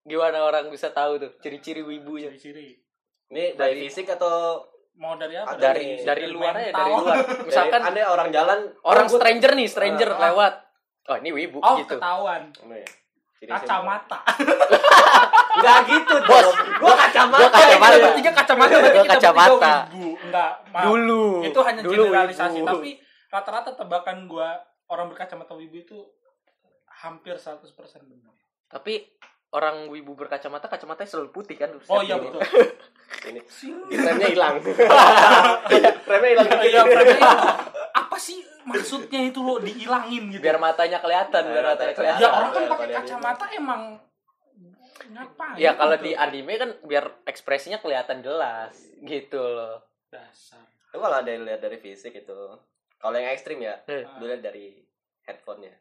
[0.02, 2.30] Gimana orang bisa tahu tuh ciri-ciri wibunya?
[2.30, 2.78] Ciri-ciri.
[3.28, 5.56] ini Dari- dari fisik atau Mau dari apa?
[5.56, 6.04] Dari nih.
[6.04, 6.76] dari luar mental.
[6.76, 7.16] dari luar.
[7.42, 10.18] Misalkan ada orang jalan orang stranger nih, stranger Ah.
[10.28, 10.54] lewat.
[11.08, 11.96] Oh, ini wibu Oh, gitu.
[11.96, 12.52] ketahuan.
[13.40, 14.20] Ciri- Kacamata.
[15.50, 16.46] Enggak gitu, Bos.
[16.76, 17.40] Gua kacamata.
[17.40, 17.88] gua kacamata.
[17.90, 19.74] Kita bertiga kacamata berarti Gua kita kacamata.
[19.96, 20.52] Enggak.
[20.84, 21.24] Dulu.
[21.42, 22.68] Itu hanya dulu generalisasi, wibu.
[22.68, 22.90] tapi
[23.28, 25.98] rata-rata tebakan gua orang berkacamata wibu itu
[27.00, 27.64] hampir 100%
[28.04, 28.34] benar.
[28.68, 29.08] Tapi
[29.50, 31.72] orang wibu berkacamata kacamatanya selalu putih kan?
[31.88, 32.22] Oh iya Ini.
[32.22, 32.40] betul.
[33.24, 33.40] Ini
[33.98, 34.54] remnya hilang.
[36.10, 36.46] remnya hilang.
[36.60, 37.24] Iya, berarti itu
[37.90, 40.42] apa sih maksudnya itu lo dihilangin gitu?
[40.42, 42.20] Biar matanya kelihatan, biar matanya kelihatan.
[42.20, 43.82] ya orang kan Kalau pakai kacamata emang
[45.10, 45.56] ngapain?
[45.58, 46.04] Ya kalau gitu?
[46.06, 49.86] di anime kan biar ekspresinya kelihatan jelas gitu loh.
[50.10, 50.58] dasar.
[50.90, 52.38] Itu kalau ada yang lihat dari fisik itu.
[52.98, 54.02] Kalau yang ekstrim ya, Eh.
[54.18, 54.74] lu lihat dari
[55.22, 55.72] headphone-nya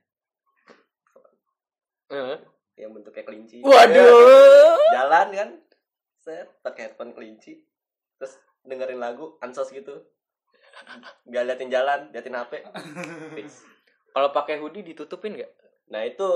[2.10, 2.38] Heeh.
[2.78, 3.60] yang bentuknya kelinci.
[3.60, 4.78] Waduh.
[4.90, 5.50] Jalan kan?
[6.16, 7.60] Set, pakai headphone kelinci.
[8.16, 10.06] Terus dengerin lagu ansos gitu.
[11.30, 12.54] Gak liatin jalan, liatin HP.
[14.16, 15.52] Kalau pakai hoodie ditutupin nggak?
[15.90, 16.30] Nah itu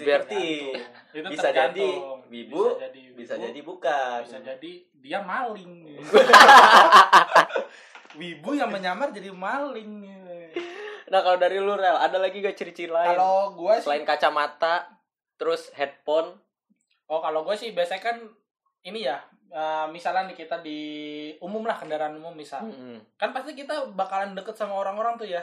[0.00, 1.16] Biar 50.
[1.16, 1.88] Itu Bisa jadi
[2.28, 4.18] wibu, bisa jadi, Bisa wibu, jadi bukan.
[4.24, 5.72] bisa jadi dia maling.
[8.20, 10.08] wibu yang menyamar jadi maling.
[11.08, 13.16] Nah kalau dari lu Rel, ada lagi gak ciri-ciri lain?
[13.16, 14.92] Kalau gue sih Selain kacamata,
[15.40, 16.36] terus headphone.
[17.08, 18.16] Oh kalau gue sih biasanya kan
[18.84, 20.80] ini ya eh, misalnya nih kita di
[21.40, 23.00] umum lah kendaraan umum misal Mm-mm.
[23.16, 25.42] kan pasti kita bakalan deket sama orang-orang tuh ya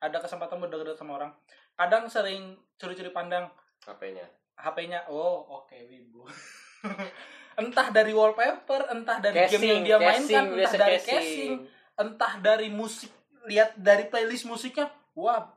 [0.00, 1.30] ada kesempatan buat deket sama orang
[1.76, 3.48] kadang sering curi-curi pandang
[3.80, 4.24] HP-nya.
[4.60, 6.28] HP-nya oh oke wibu
[7.60, 11.12] entah dari wallpaper entah dari game yang Casing, dia mainkan casing, entah biasa dari casing.
[11.12, 11.52] casing
[12.00, 13.12] entah dari musik
[13.48, 15.48] lihat dari playlist musiknya wah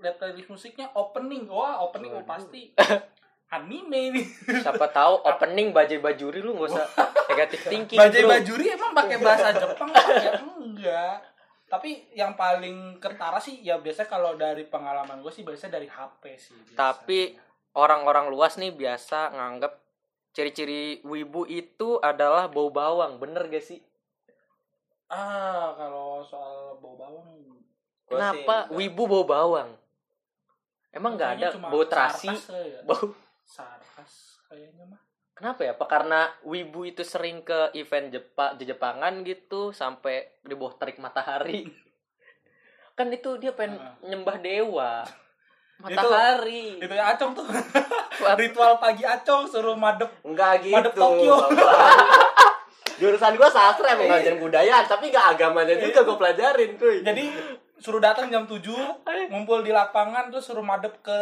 [0.00, 2.72] lihat playlist musiknya opening wah opening oh, pasti
[3.52, 4.26] anime nih
[4.64, 6.86] Siapa tahu opening bajai bajuri lu nggak usah
[7.32, 8.00] negatif thinking.
[8.00, 8.32] Bajai bro.
[8.32, 10.32] Bajuri emang pakai bahasa Jepang apa ya?
[10.40, 11.16] Enggak.
[11.68, 16.22] Tapi yang paling kentara sih ya biasa kalau dari pengalaman gue sih biasa dari HP
[16.36, 16.56] sih.
[16.56, 16.76] biasa.
[16.76, 17.36] Tapi
[17.76, 19.72] orang-orang luas nih biasa nganggap
[20.32, 23.80] ciri-ciri wibu itu adalah bau bawang, bener gak sih?
[25.12, 27.52] ah kalau soal bau bawang sih
[28.08, 28.76] Kenapa enggak.
[28.80, 29.70] wibu bau bawang?
[30.88, 32.80] Emang nggak ada bau terasi, ya.
[32.84, 33.12] bau
[33.52, 35.00] Sarkas kayaknya mah.
[35.32, 35.76] Kenapa ya?
[35.76, 41.68] Apa karena wibu itu sering ke event Jepa, Jepangan gitu sampai di bawah terik matahari?
[42.96, 43.96] kan itu dia pengen Ah.
[44.04, 45.04] nyembah dewa.
[45.82, 46.78] Matahari.
[46.78, 47.42] Itu ya Acong tuh.
[48.40, 50.08] Ritual pagi Acong suruh madep.
[50.22, 50.72] Enggak gitu.
[50.78, 51.36] Madep Tokyo.
[53.02, 57.02] Jurusan gua sastra emang ngajarin budaya, tapi enggak agamanya juga gua pelajarin, cuy.
[57.02, 57.24] Jadi
[57.82, 58.62] suruh datang jam 7,
[59.26, 61.18] ngumpul di lapangan terus suruh madep ke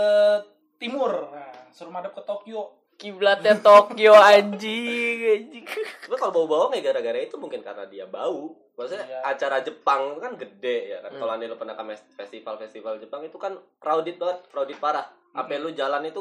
[0.81, 1.29] timur.
[1.29, 2.73] Nah, suruh madep ke Tokyo.
[2.97, 5.65] Kiblatnya Tokyo anjing, anjing.
[6.05, 8.53] Gua kalau bau bawang ya gara-gara itu mungkin karena dia bau.
[8.77, 9.19] Maksudnya Iya.
[9.25, 11.13] acara Jepang itu kan gede ya kan.
[11.13, 11.21] Hmm.
[11.21, 11.85] Kalau anda lu pernah ke
[12.17, 15.05] festival-festival Jepang itu kan crowded banget, crowded parah.
[15.33, 16.21] Apa lu jalan itu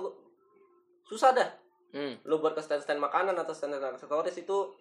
[1.04, 1.50] susah dah.
[1.90, 4.72] Hmm, Lu buat ke stand-stand makanan atau stand-stand aksesoris itu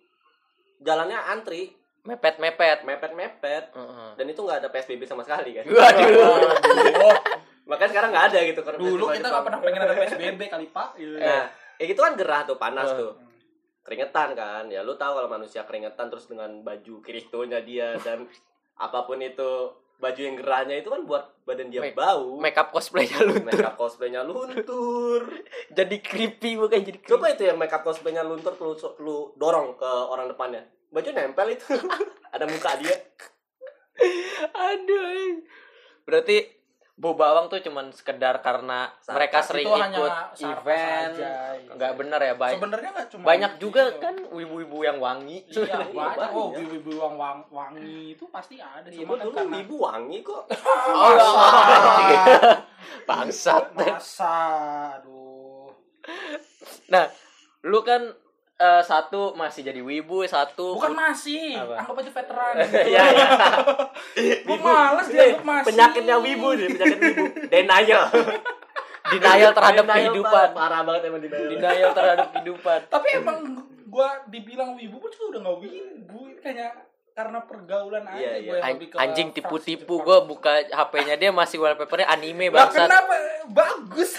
[0.79, 1.73] jalannya antri,
[2.05, 2.85] mepet-mepet.
[2.85, 3.73] mepet-mepet.
[3.73, 4.11] Heeh.
[4.15, 5.65] Dan itu nggak ada PSBB sama sekali kan.
[5.67, 7.17] Waduh.
[7.69, 10.89] Makanya sekarang nggak ada gitu kalau Dulu kita nggak pernah pengen ada PSBB kali Pak.
[10.97, 11.21] Gitu.
[11.21, 11.45] Nah,
[11.77, 13.13] ya gitu kan gerah tuh, panas tuh.
[13.85, 14.65] Keringetan kan.
[14.73, 18.25] Ya lu tahu kalau manusia keringetan terus dengan baju kiritonya dia dan
[18.85, 22.41] apa pun itu baju yang gerahnya itu kan buat badan dia Make- bau.
[22.41, 23.53] Makeup cosplaynya luntur.
[23.53, 25.21] Makeup cosplaynya luntur.
[25.79, 27.13] Jadi creepy bukan jadi creepy.
[27.13, 28.73] Coba itu ya makeup cosplaynya luntur lu,
[29.05, 30.63] lu dorong ke orang depannya.
[30.89, 31.69] Baju nempel itu.
[32.33, 32.97] Ada muka dia.
[34.55, 35.43] Aduh.
[36.07, 36.58] Berarti
[36.99, 39.15] bau bawang tuh cuman sekedar karena Sarkas.
[39.15, 41.13] mereka sering Itu hanya ikut event.
[41.15, 41.35] iya.
[41.71, 42.59] Enggak bener ya, banyak.
[42.59, 44.01] Sebenarnya nggak cuma Banyak juga iya.
[44.03, 45.39] kan wibu-wibu yang wangi.
[45.47, 45.95] Iya, Iya, banyak.
[46.35, 46.59] Oh, banyak.
[46.59, 48.91] wibu-wibu yang wang wangi itu pasti ada.
[48.91, 50.43] Ibu Cuma kan dulu karena ibu wangi kok.
[50.91, 51.47] Oh, Masa?
[53.09, 53.65] Bangsat.
[53.73, 54.37] Masa?
[54.99, 55.71] Aduh.
[56.89, 57.07] Nah,
[57.63, 58.11] lu kan
[58.59, 61.79] eh, satu masih jadi wibu, satu Bukan masih, Apa?
[61.79, 62.53] anggap aja veteran.
[62.91, 63.29] Iya, iya.
[64.43, 65.67] Gue males dianggap masih.
[65.69, 67.25] Penyakitnya wibu nih, penyakit wibu.
[67.47, 68.05] Denial.
[69.09, 70.47] Denial terhadap Denial kehidupan.
[70.53, 71.49] Parah, parah banget emang denial.
[71.49, 72.79] Denial terhadap kehidupan.
[72.93, 73.39] Tapi emang
[73.89, 76.19] gua dibilang wibu pun juga udah gak wibu.
[76.27, 76.69] Ini Kayaknya
[77.15, 78.53] karena pergaulan aja Iya, gue iya.
[78.53, 82.87] yang An- lebih ke anjing tipu-tipu gue buka HP-nya dia masih wallpapernya anime Lah bangsat.
[82.87, 83.15] kenapa?
[83.51, 84.11] Bagus.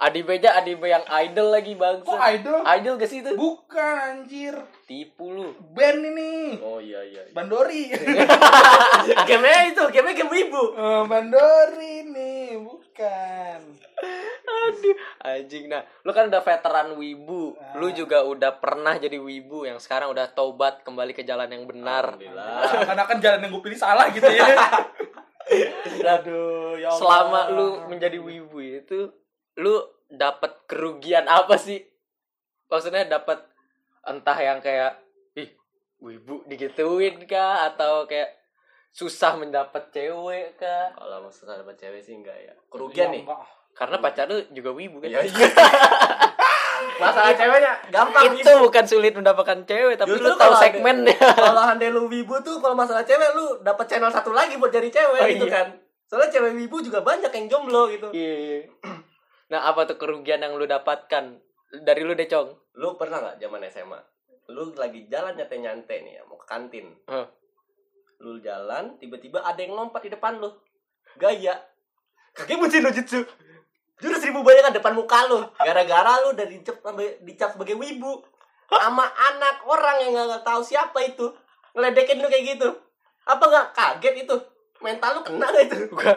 [0.00, 2.40] Adibeja anime yang idol lagi Kok bangsat.
[2.40, 2.58] idol?
[2.64, 3.36] Idol gak sih itu?
[3.36, 4.56] Bukan anjir.
[4.88, 5.52] Tipu lu.
[5.76, 6.56] Band ini.
[6.56, 7.28] Oh iya iya.
[7.28, 7.32] iya.
[7.36, 7.92] Bandori.
[9.28, 10.62] game itu, game game wibu.
[10.72, 13.60] Eh, Bandori nih, bukan.
[14.40, 15.68] Aduh, anjing.
[15.68, 17.52] Nah, lu kan udah veteran wibu.
[17.76, 17.92] Lu Ah.
[17.92, 22.16] juga udah pernah jadi wibu yang sekarang udah tobat kembali ke jalan yang benar.
[22.16, 22.88] Alhamdulillah.
[22.88, 24.48] Karena kan jalan yang gue pilih salah gitu ya.
[26.16, 26.98] Aduh, ya Allah.
[26.98, 29.10] Selama lu menjadi wibu itu,
[29.60, 29.76] lu
[30.08, 31.84] dapat kerugian apa sih?
[32.66, 33.44] Maksudnya dapat
[34.02, 34.96] entah yang kayak
[35.34, 35.52] ih,
[36.00, 38.32] wibu digituin kah atau kayak
[38.90, 40.90] susah mendapat cewek kah?
[40.90, 42.54] Kalau maksudnya dapat cewek sih enggak ya.
[42.66, 43.22] Kerugian Ya, nih.
[43.22, 43.40] enggak.
[43.70, 45.08] Karena pacar lu juga wibu kan?
[45.08, 45.46] Iya iya.
[46.96, 51.88] Masalah ceweknya gampang itu bukan sulit mendapatkan cewek tapi Justru lu tahu segmennya kalau handai
[51.88, 55.28] lu wibu tuh kalau masalah cewek lu dapat channel satu lagi buat cari cewek Oh,
[55.28, 55.54] gitu iya.
[55.54, 55.66] kan.
[56.04, 58.08] Soalnya cewek wibu juga banyak yang jomblo gitu.
[58.10, 58.58] iya iya.
[59.50, 61.42] Nah apa tuh kerugian yang lu dapatkan
[61.82, 64.00] dari lu deh cong Lu pernah nggak zaman SMA?
[64.50, 66.96] Lu lagi jalan nyate-nyante nih ya, mau ke kantin.
[67.06, 67.26] Hah.
[68.22, 70.50] Lu jalan, tiba-tiba ada yang lompat di depan lu.
[71.18, 71.60] Gaya.
[72.34, 73.26] Kaki bucin no jutsu.
[74.00, 75.44] Jurus ribu bayangan depan muka lu.
[75.60, 76.80] Gara-gara lu udah dicap
[77.20, 78.22] dicap sebagai wibu.
[78.70, 81.26] Sama anak orang yang nggak tahu siapa itu.
[81.74, 82.68] Ngeledekin lu kayak gitu.
[83.26, 84.36] Apa nggak kaget itu?
[84.80, 85.76] Mental lu kena nggak itu?
[85.98, 86.14] gua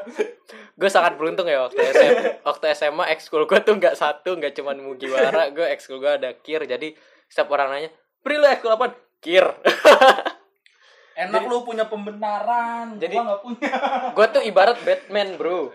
[0.73, 4.79] gue sangat beruntung ya waktu SMA waktu SMA ekskul gue tuh nggak satu nggak cuman
[4.79, 6.95] Mugiwara gue ekskul gue ada kir jadi
[7.27, 7.89] setiap orang nanya
[8.23, 9.43] Pri lu ekskul apa kir
[11.13, 13.71] Enak lu punya pembenaran, Jadi- gua nggak punya.
[14.17, 15.69] gue tuh ibarat Batman bro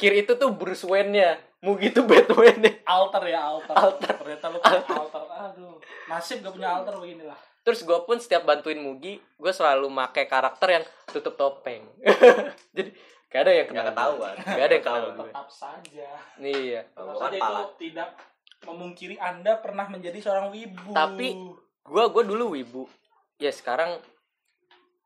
[0.00, 3.74] kir itu tuh Bruce Wayne nya Mugi tuh Batman nya alter ya alter.
[3.74, 4.14] Alter.
[4.14, 5.22] Ternyata lu punya alter.
[5.28, 7.36] Aduh, nasib gak punya alter beginilah.
[7.68, 11.84] Terus gue pun setiap bantuin Mugi gue selalu make karakter yang tutup topeng
[12.72, 12.88] jadi
[13.28, 14.34] gak ada yang kenal Nggak ketahuan.
[14.40, 15.12] gak ada yang kenal Ketahuan.
[15.14, 16.08] gue Tetap saja.
[16.38, 18.08] iya Kalau Tetap saja itu tidak
[18.60, 21.36] memungkiri anda pernah menjadi seorang wibu Tapi-
[21.84, 22.84] Gua gua dulu wibu.
[23.36, 24.00] Ya sekarang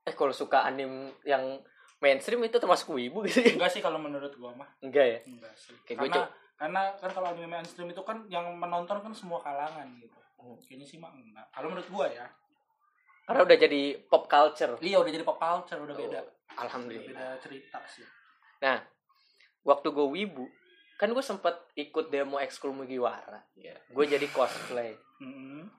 [0.02, 0.90] eh kalau suka anim
[1.22, 1.58] yang
[1.98, 3.54] mainstream itu termasuk wibu gitu ya?
[3.54, 5.18] enggak sih kalau menurut gua mah Enggak ya?
[5.24, 6.22] enggak sih Kayak karena
[6.56, 10.58] karena kan kalau anime mainstream itu kan yang menonton kan semua kalangan gitu Hmm.
[10.60, 12.26] kayaknya sih mah enggak kalau menurut gua ya
[13.22, 14.74] Karena udah jadi pop culture.
[14.80, 16.20] iya udah jadi pop culture udah beda
[16.52, 17.08] Oh, Alhamdulillah.
[17.08, 18.04] beda cerita sih
[19.62, 20.44] Waktu gue wibu,
[20.96, 23.46] kan gue sempet ikut demo ekskul Mugiwara.
[23.54, 23.78] Iya.
[23.88, 24.98] Gue jadi cosplay.
[25.16, 25.70] Hmm.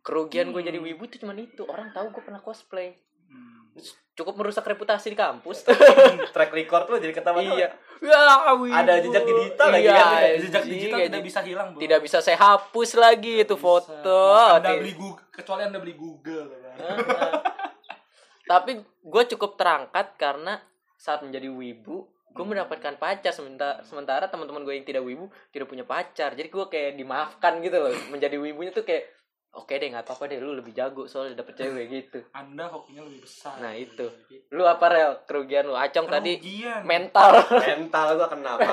[0.00, 0.70] Kerugian gue Hmm.
[0.70, 1.62] jadi wibu itu cuman itu.
[1.64, 2.94] Orang tahu gue pernah cosplay.
[3.26, 3.74] Hmm.
[4.12, 5.66] Cukup merusak reputasi di kampus.
[6.34, 7.66] Track record lu jadi ketawa iya.
[7.98, 8.70] Ya, wibu.
[8.70, 10.22] Ada jejak digital lagi Iya, kan?
[10.38, 11.06] jejak digital anjing.
[11.08, 13.62] tidak bisa hilang bro Tidak bisa saya hapus lagi itu Bisa.
[13.64, 14.18] foto.
[14.54, 16.61] anda beli Google kecuali anda beli Google kan?
[18.50, 20.58] Tapi gue cukup terangkat karena
[20.94, 25.84] saat menjadi wibu, gue mendapatkan pacar sementara sementara teman-teman gue yang tidak wibu tidak punya
[25.84, 26.32] pacar.
[26.32, 27.92] Jadi gue kayak dimaafkan gitu loh.
[28.08, 29.08] Menjadi wibunya tuh kayak
[29.52, 32.24] oke deh nggak apa-apa deh lu lebih jago soalnya dapet cewek gitu.
[32.32, 34.08] anda hokinya lebih besar Nah, itu.
[34.26, 34.48] Gitu.
[34.50, 35.76] Lu apa rel kerugian lu?
[35.76, 37.36] Acong tadi kerugian mental.
[37.52, 38.72] Mental gua kenapa?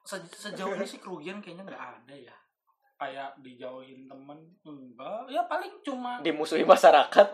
[0.00, 2.34] Se- sejauh ini sih kerugian kayaknya nggak ada ya
[3.00, 7.26] kayak dijauhin temen enggak ya paling cuma dimusuhi masyarakat.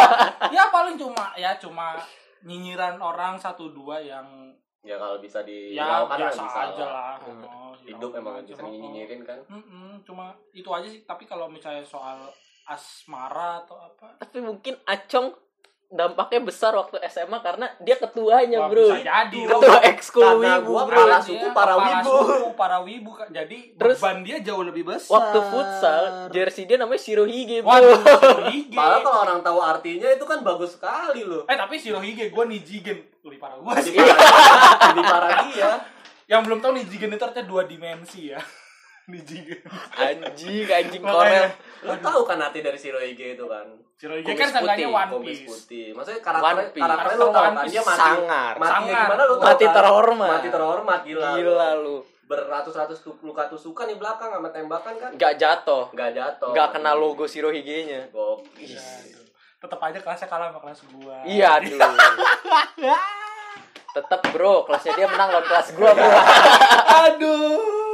[0.54, 1.98] ya paling cuma ya cuma
[2.40, 7.42] nyinyiran orang satu dua yang ya kalau bisa ya dilakukan biasa bisa aja lah Hmm.
[7.42, 9.38] Oh, Hidup dilakukan emang aja, bisa nyinyirin kan.
[9.50, 12.30] Mm-mm, cuma itu aja sih tapi kalau misalnya soal
[12.64, 15.34] asmara atau apa Tapi mungkin Acong
[15.88, 18.84] dampaknya besar waktu SMA karena dia ketuanya, Wah, Bro.
[18.86, 21.00] bisa jadi Ketua ekskul wibu, gua Bro.
[21.02, 22.12] Dia suku para wibu.
[22.12, 27.00] suku, para wibu jadi Terus- beban dia jauh lebih besar Waktu futsal, jersey dia namanya
[27.00, 27.72] Shirohige, Bro.
[27.72, 31.42] waduh Shirohige Padahal kalau orang tahu artinya itu kan bagus sekali loh.
[31.44, 34.16] eh tapi Shirohige gue Nijigen lebih parah gue sih parah,
[34.88, 35.70] lebih parah dia.
[36.26, 38.40] yang belum tahu Nijigen itu artinya dua dimensi ya
[39.08, 41.48] Anjing, anjing korel.
[41.80, 43.64] Lu tahu kan arti dari Shirohige itu kan?
[43.96, 45.86] Shirohige Kumis kan putih, One Piece putih.
[45.96, 47.96] Maksudnya karakternya karakternya lu Karakter tahu One kan dia mati.
[47.96, 48.52] sangar.
[48.60, 49.00] Sangar.
[49.08, 49.74] gimana lu tahu Mati kan?
[49.74, 50.28] terhormat.
[50.30, 51.28] Mati terhormat gila.
[51.34, 51.96] Gila lu.
[52.28, 55.10] Beratus-ratus luka tusukan di belakang sama tembakan kan?
[55.16, 55.88] Gak jatuh.
[55.96, 56.52] Gak jatuh.
[56.52, 58.12] Gak kena logo Shirohige-nya.
[58.12, 58.76] Gokil.
[58.76, 59.24] Aduh.
[59.58, 61.74] tetap aja kelasnya kalah sama kelas gua Iya, aduh.
[63.88, 66.06] Tetap, Bro, kelasnya dia menang lawan kelas gua, Bro.
[67.02, 67.87] aduh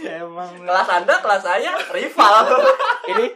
[0.00, 2.34] emang Kelas Anda, kelas saya rival.
[3.10, 3.26] ini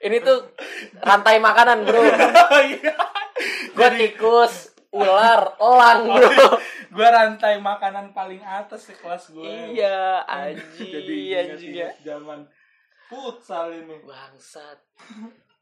[0.00, 0.52] ini tuh
[1.00, 2.00] rantai makanan, Bro.
[2.64, 2.94] Iya.
[3.74, 4.54] Gua tikus,
[4.90, 6.30] ular, elang, Bro.
[6.92, 11.16] gua rantai makanan paling atas di kelas gua Iya, anjing, jadi
[11.50, 11.90] anjing ya.
[12.04, 12.46] zaman
[13.06, 14.78] futsal ini Bangsat.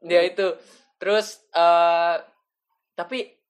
[0.03, 0.53] Ya itu.
[0.99, 2.17] Terus eh
[2.93, 3.42] tapi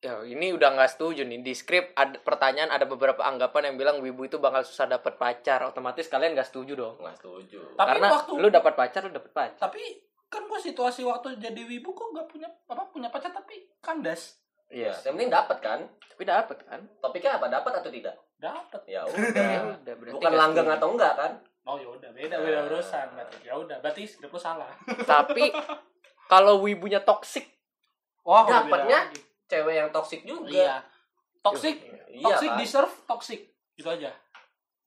[0.00, 3.96] ya ini udah nggak setuju nih di skrip ada pertanyaan ada beberapa anggapan yang bilang
[4.00, 7.60] wibu itu bakal susah dapet pacar otomatis kalian nggak setuju dong Nggak setuju.
[7.76, 9.82] Tapi karena waktu- lu dapat pacar lu dapet pacar tapi
[10.26, 14.86] kan gua situasi waktu jadi wibu kok gak punya apa punya pacar tapi kandas Ya,
[14.86, 15.80] yes yang penting dapat kan?
[16.06, 17.50] tapi dapet kan Topiknya apa?
[17.50, 18.14] Dapat atau tidak?
[18.38, 19.10] dapat Ya ya
[19.74, 19.94] udah.
[20.08, 21.32] Bukan nggak langgeng atau enggak kan?
[21.60, 24.70] oh ya udah beda beda urusan berarti ya udah berarti skrip lu salah
[25.04, 25.52] tapi
[26.32, 27.44] kalau wibunya toksik
[28.22, 29.20] wah Dapatnya lagi.
[29.50, 30.46] Cewek yang toksik juga.
[30.54, 30.74] iya.
[31.42, 31.76] Toxic?
[32.14, 32.58] Iya toxic kan?
[32.62, 33.40] deserve toxic.
[33.74, 34.14] Itu aja.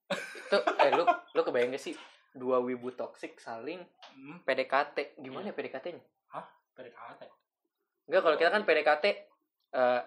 [0.07, 1.95] Itu eh lu lu kebayang gak sih
[2.33, 6.01] dua wibu toksik saling hmm, PDKT gimana ya PDKT-nya
[6.73, 7.21] PDKT
[8.09, 9.05] Enggak kalau kita kan PDKT
[9.73, 10.01] eh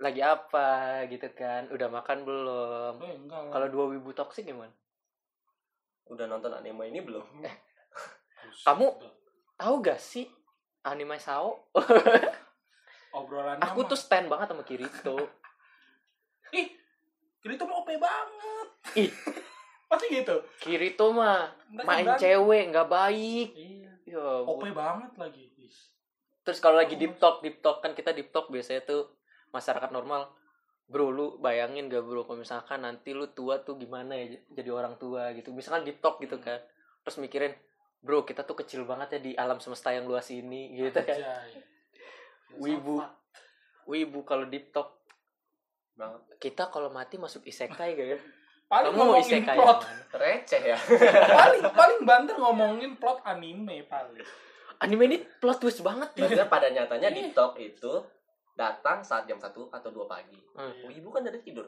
[0.00, 0.68] lagi apa
[1.12, 1.68] gitu kan?
[1.68, 2.94] Udah makan belum?
[2.96, 3.40] Oh, enggak.
[3.44, 3.52] Lah.
[3.52, 4.72] kalau dua wibu toksik gimana?
[6.08, 7.22] Udah nonton anime ini belum?
[8.40, 8.86] Buset, kamu
[9.60, 10.24] tahu gak sih
[10.88, 11.68] anime Sao
[13.14, 15.16] obrolannya aku mah- tuh stand banget sama Kirito.
[16.60, 16.68] Ih
[17.40, 18.68] Kirito mah OP banget.
[19.06, 19.10] Ih.
[19.90, 20.36] pasti gitu?
[20.62, 23.48] Kirito mah main cewek nggak baik.
[23.58, 23.90] Iya.
[24.06, 25.50] Ya OP banget lagi
[26.50, 29.06] terus kalau lagi deep talk deep talk kan kita deep talk biasanya tuh
[29.54, 30.34] masyarakat normal.
[30.90, 32.26] Bro lu bayangin gak bro?
[32.26, 35.54] Kalau misalkan nanti lu tua tuh gimana ya jadi orang tua gitu.
[35.54, 36.58] Misalkan deep talk gitu kan.
[37.06, 37.54] Terus mikirin
[38.02, 41.14] bro kita tuh kecil banget ya di alam semesta yang luas ini gitu kan.
[42.56, 42.98] Wibu.
[43.84, 44.98] wibu kalau deep talk
[45.92, 46.20] Banget.
[46.38, 48.18] kita kalau mati masuk isekai gak ya
[48.70, 49.80] paling kamu mau ngomongin isekai plot?
[50.12, 50.78] Receh ya.
[51.28, 54.22] paling paling banter ngomongin plot anime paling
[54.78, 57.16] anime ini plot twist banget ya pada nyatanya Iya.
[57.18, 57.92] di talk itu
[58.54, 60.36] datang saat jam 1 atau 2 pagi.
[60.52, 60.84] Hmm.
[60.84, 61.64] Wibu kan dari tidur.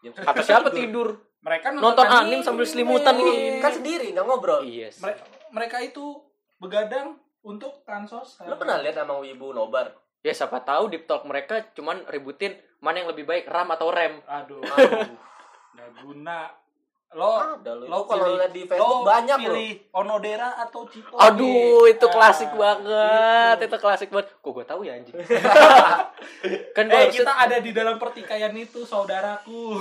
[0.00, 3.60] Jam kata siapa tidur mereka Nonton anime sambil selimutan ini.
[3.60, 4.64] Kan sendiri nggak ngobrol.
[4.64, 5.04] iya sih.
[5.04, 6.16] Mere- mereka itu
[6.56, 9.94] begadang untuk kansos Lu pernah lihat sama Wibu nobar?
[10.18, 14.18] ya siapa tahu deep talk mereka cuman ributin mana yang lebih baik ram atau rem
[14.24, 15.14] aduh Aduh.
[15.72, 16.50] nggak guna
[17.08, 17.86] lo Ada lo.
[17.86, 22.12] lo Itu kalau lihat di Facebook lo banyak pilih Onodera atau Cito Aduh, itu Ah,
[22.12, 23.56] klasik banget.
[23.56, 23.64] gitu.
[23.64, 24.28] Itu klasik banget.
[24.36, 25.16] Kok gue tahu ya anjing.
[26.76, 29.80] kan eh harusnya, kita ada di dalam pertikaian itu saudaraku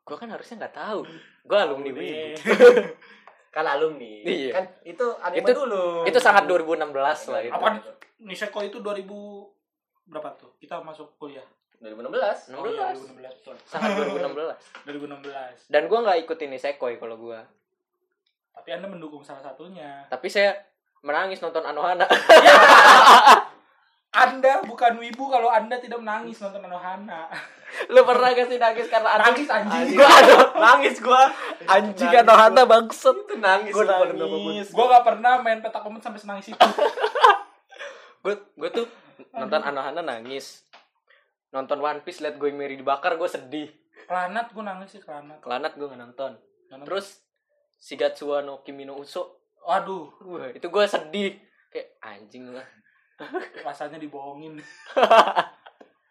[0.00, 1.04] gue kan harusnya nggak tahu.
[1.44, 2.00] Gue alumni Wibu.
[3.58, 4.22] Kan alumni.
[4.22, 4.54] Iya.
[4.54, 6.06] Kan itu anime Itu- dulu.
[6.06, 7.50] Itu sangat 2016 lah itu.
[7.50, 7.82] Apa?
[8.22, 9.10] Niseko itu 2000
[10.06, 10.54] berapa tuh?
[10.62, 11.42] Kita masuk kuliah.
[11.82, 12.54] 2016.
[12.54, 12.54] 16.
[12.54, 13.54] Oh, iya, 2016 betul.
[13.66, 14.54] Sangat 2016.
[14.86, 15.58] 2016.
[15.74, 17.38] Dan gue nggak ikutin Nisekoi kalau gue.
[18.54, 20.06] Tapi Anda mendukung salah satunya.
[20.06, 20.54] Tapi saya
[21.02, 22.06] menangis nonton Anohana.
[24.18, 27.30] Anda bukan wibu kalau Anda tidak menangis nonton Anohana.
[27.92, 29.94] Lu pernah gak sih nangis karena Nangis, anjing.
[29.94, 30.08] Gua
[30.64, 31.22] nangis gua.
[31.68, 33.16] anjing Nangis Anohana bangsat.
[33.28, 33.72] Itu nangis.
[33.76, 34.66] Gua nangis.
[34.72, 36.58] Gua gak pernah main petak umpet sampai senangis itu.
[38.18, 38.86] Gue gue tuh
[39.30, 40.66] nonton Anohana nangis.
[41.54, 43.70] Nonton One Piece liat gue Mary dibakar gue sedih.
[44.10, 45.38] Kelanat gua nangis sih kelanat.
[45.38, 46.32] Kelanat gue nggak nonton.
[46.66, 47.22] Terus
[47.78, 49.38] Shigatsuwa no Kimi no Uso.
[49.68, 50.08] waduh,
[50.56, 51.36] itu gue sedih.
[51.68, 52.64] Kayak anjing lah.
[53.62, 54.58] Rasanya dibohongin.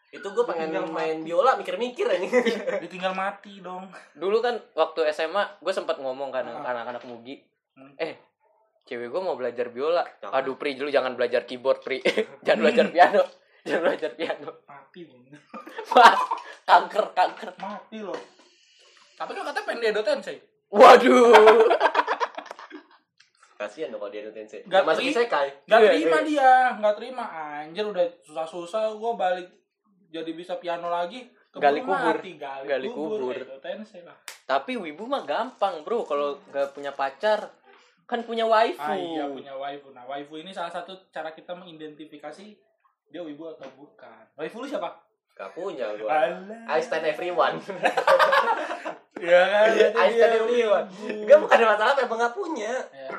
[0.07, 1.27] Itu gua pengen Tinggal main mati.
[1.27, 2.27] biola mikir-mikir aja.
[2.83, 3.91] Ditinggal mati dong.
[4.15, 6.71] Dulu kan waktu SMA gue sempat ngomong kan ke Ah.
[6.71, 7.35] anak-anak Mugi.
[7.75, 7.91] Hmm.
[7.99, 8.15] Eh,
[8.87, 10.07] cewek gue mau belajar biola.
[10.23, 10.41] Jangan.
[10.41, 11.99] Aduh Pri, dulu jangan belajar keyboard Pri.
[12.47, 13.23] jangan belajar piano.
[13.67, 14.49] Jangan belajar piano.
[14.63, 15.21] Mati dong.
[15.91, 16.15] Wah,
[16.63, 17.49] kanker, kanker.
[17.59, 18.19] Mati loh.
[19.19, 20.37] Tapi kan katanya pengen Tensei.
[20.71, 21.76] Waduh.
[23.57, 24.61] Kasihan dong kalau dia nonton sih.
[24.63, 25.49] Gak Gak masuk isekai.
[25.65, 26.27] Gak Iya, terima iya.
[26.29, 27.25] dia, gak terima.
[27.25, 29.47] Anjir udah susah-susah gue balik
[30.13, 31.25] jadi bisa piano lagi.
[31.57, 32.21] Gali kubur.
[32.21, 33.33] Mati, gali, Gali kubur.
[33.33, 33.57] kubur.
[33.57, 34.13] Tensei lah.
[34.45, 36.05] Tapi wibu mah gampang bro.
[36.05, 37.49] Kalau gak punya pacar,
[38.05, 38.77] kan punya waifu.
[38.77, 39.89] Ah iya punya waifu.
[39.89, 42.45] Nah waifu ini salah satu cara kita mengidentifikasi
[43.09, 44.21] dia wibu atau bukan.
[44.37, 45.01] Waifu lu siapa?
[45.33, 46.29] Gak punya gua.
[46.29, 46.61] Alah.
[46.69, 47.57] I stand everyone.
[49.17, 49.67] Iya kan?
[49.97, 50.85] I stand everyone.
[51.25, 52.69] Gak bukan ada masalah memang gak punya.
[52.93, 53.09] Ya.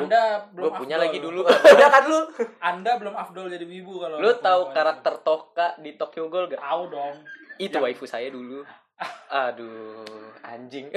[0.00, 1.04] Anda belum Gue punya afdol.
[1.04, 1.40] lagi dulu.
[1.74, 2.20] Udah kan lu.
[2.58, 6.58] Anda belum afdol jadi wibu kalau Lu tahu karakter Toka di Tokyo Ghoul gak?
[6.58, 7.16] Tahu dong.
[7.56, 8.62] Itu Yang- waifu saya dulu.
[9.44, 10.02] Aduh,
[10.40, 10.90] anjing.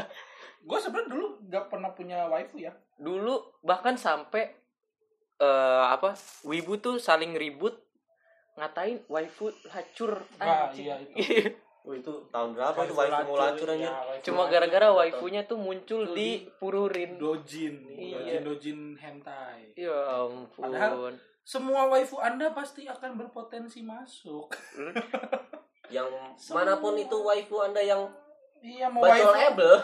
[0.66, 2.74] Gue sebenarnya dulu gak pernah punya waifu ya.
[2.96, 4.50] dulu bahkan sampai
[5.36, 6.16] eh apa?
[6.42, 7.76] Wibu tuh saling ribut
[8.54, 10.88] ngatain waifu lacur Nah, anjing.
[10.88, 11.12] iya itu.
[11.86, 16.18] Oh, itu tahun berapa itu waifu mau lacur ya, Cuma gara-gara waifunya tuh muncul Tuh
[16.18, 17.14] di di- Pururin.
[17.14, 18.18] dojin, Iya.
[18.18, 19.70] dojin dojin hentai.
[19.72, 20.66] Ya ampun.
[20.66, 21.14] Padahal-
[21.46, 24.50] Semua waifu Anda pasti akan berpotensi masuk.
[25.94, 26.10] Yang
[26.50, 28.02] mana pun itu waifu Anda yang
[28.58, 29.74] Iya mau waifu, bacolable.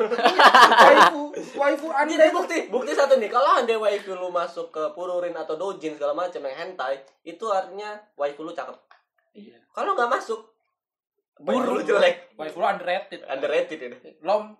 [0.82, 1.22] waifu,
[1.54, 3.30] waifu Anda Ini itu bukti, bukti satu nih.
[3.30, 7.94] Kalau anda waifu lu masuk ke pururin atau dojin segala macam yang hentai, itu artinya
[8.16, 8.74] waifu lu cakep.
[9.32, 9.62] Iya.
[9.70, 10.51] Kalau nggak masuk,
[11.42, 11.74] Buruk.
[11.78, 13.20] lu jelek, Waifu lu underrated.
[13.26, 13.96] underrated ini.
[14.22, 14.55] Lo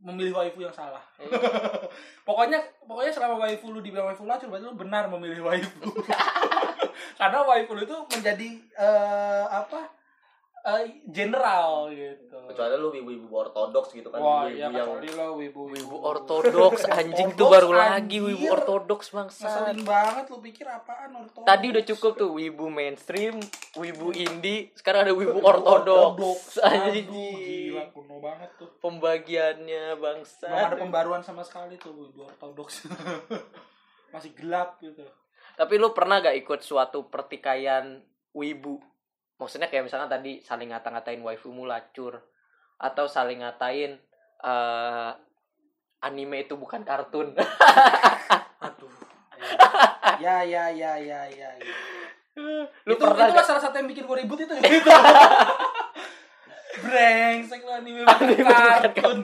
[0.00, 1.02] memilih waifu yang salah.
[1.18, 1.40] Iya.
[2.28, 5.88] pokoknya pokoknya selama waifu lu dibilang waifu lacur berarti lu benar memilih waifu.
[7.20, 9.95] Karena waifu lu itu menjadi eh, apa?
[10.66, 12.34] Eh, general gitu.
[12.50, 17.38] Kecuali lu ibu-ibu ortodoks gitu kan, Wah, ibu-ibu iya yang lo wibu Wibu ortodoks anjing
[17.38, 18.26] tuh Ortodoks, baru lagi anjir.
[18.26, 19.46] wibu ortodoks bangsa.
[19.46, 21.46] Ngeselin banget lu pikir apaan ortodoks.
[21.46, 23.38] Tadi udah cukup tuh wibu mainstream,
[23.78, 26.58] wibu indie, sekarang ada wibu ortodoks.
[26.58, 27.06] Aduh, Anjing.
[27.06, 28.68] gila kuno banget tuh.
[28.82, 30.50] Pembagiannya bangsa.
[30.50, 32.90] Belum ada pembaruan sama sekali tuh wibu ortodoks.
[34.14, 35.06] Masih gelap gitu.
[35.54, 38.02] Tapi lu pernah gak ikut suatu pertikaian
[38.34, 38.82] wibu?
[39.36, 42.24] Maksudnya kayak misalnya tadi saling ngata-ngatain waifumu lacur
[42.80, 44.00] atau saling ngatain
[44.44, 45.10] eh
[46.04, 47.32] anime itu bukan kartun.
[48.66, 48.92] Aduh.
[50.20, 51.50] Ya ya ya ya ya.
[51.56, 51.68] ya.
[52.36, 53.48] lu itu pernah gak?
[53.48, 54.90] salah satu yang bikin gue ribut itu gitu.
[56.84, 59.18] Brengsek lu anime bukan Anime bukan kartun.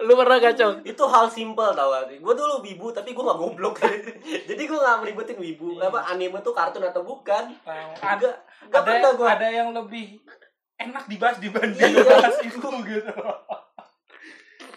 [0.00, 0.74] Lu pernah gak, Cong?
[0.82, 3.76] itu hal simpel tau gak Gue dulu wibu tapi gue gak goblok
[4.48, 5.92] Jadi gue gak meributin wibu Iya.
[5.92, 7.52] Apa anime tuh kartun atau bukan.
[8.00, 8.28] Ada, Ada
[8.72, 10.20] gak ada, gue ada yang lebih
[10.80, 12.04] enak dibahas dibanding Iya.
[12.04, 13.12] bahas itu gitu.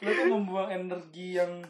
[0.03, 1.63] Lu tuh membuang energi yang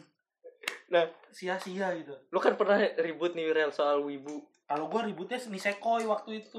[0.90, 1.06] Nah.
[1.30, 2.14] sia-sia gitu.
[2.30, 4.42] Lu kan pernah ribut nih Rel soal wibu.
[4.64, 6.58] Kalau gua ributnya Nisekoi waktu itu.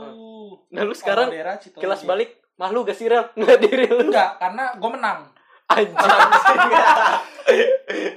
[0.70, 1.82] Nah, lu sekarang Chitologi.
[1.82, 3.28] kilas balik malu gak sih Rel?
[3.36, 4.08] Nggak diri lu.
[4.12, 5.20] Enggak, karena gue menang.
[5.66, 5.98] Anjing.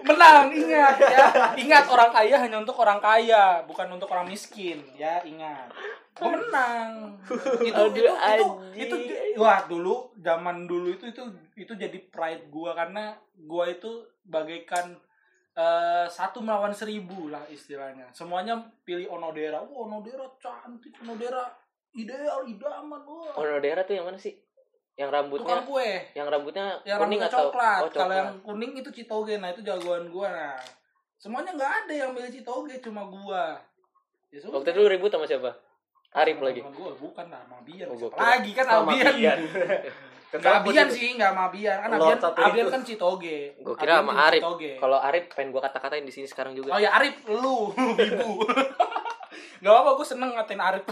[0.05, 1.27] Menang, ingat ya.
[1.57, 5.69] Ingat orang kaya hanya untuk orang kaya, bukan untuk orang miskin, ya ingat.
[6.17, 7.15] Gue menang.
[7.63, 8.53] Itu Aduh, itu, itu anjing.
[8.75, 8.97] itu
[9.39, 11.23] wah dulu zaman dulu itu itu
[11.55, 13.15] itu jadi pride gua karena
[13.47, 14.99] gua itu bagaikan
[15.55, 18.11] eh, satu melawan seribu lah istilahnya.
[18.11, 19.63] Semuanya pilih Onodera.
[19.63, 21.47] Wah, Onodera cantik, Onodera
[21.95, 23.03] ideal, idaman.
[23.07, 23.39] Wah.
[23.39, 24.35] Onodera tuh yang mana sih?
[24.99, 27.79] Yang tukang rambutnya kue yang rambutnya yang kuning rambutnya atau coklat.
[27.79, 28.19] oh, Kalau coklat.
[28.19, 29.35] yang kuning itu citoge.
[29.39, 30.59] Nah, itu jagoan gua nah.
[31.23, 33.55] Semuanya nggak ada yang milih citoge, cuma gua.
[34.35, 34.59] Ya sudah.
[34.59, 35.51] waktu itu lu ribut sama siapa
[36.13, 37.87] Arif Sama lagi Gua bukan lah, sama Bian.
[37.89, 39.15] Oh, gua lagi kan Sama Albian.
[39.15, 39.39] Bian.
[40.29, 41.77] Enggak Abian sih, enggak sama Abian.
[41.81, 43.57] Kan Abian, Abian kan Citoge.
[43.65, 44.43] Gue kira sama tim Arif.
[44.77, 46.77] Kalau Arif pengen gue kata-katain di sini sekarang juga.
[46.77, 48.45] Oh ya Arif, lu, ibu.
[49.65, 50.85] Gak apa-apa, gue seneng ngatain Arif.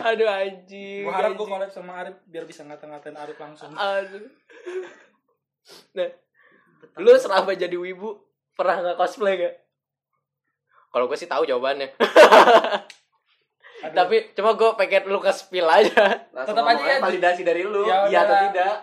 [0.00, 1.04] Aduh anjing.
[1.06, 3.72] Gue harap gue collab sama Arif biar bisa ngata-ngatain Arif langsung.
[3.74, 4.26] Aduh.
[5.98, 6.06] Nah,
[7.02, 8.22] lu selama jadi wibu
[8.54, 9.66] pernah nggak cosplay gak?
[10.94, 11.90] Kalau gue sih tahu jawabannya.
[13.84, 13.96] Aduh.
[13.98, 16.22] Tapi cuma gue pengen lu ke spill aja.
[16.30, 17.82] Tetap aja ngomongnya ya, validasi dari lu.
[17.82, 18.74] Ya Iya atau tidak?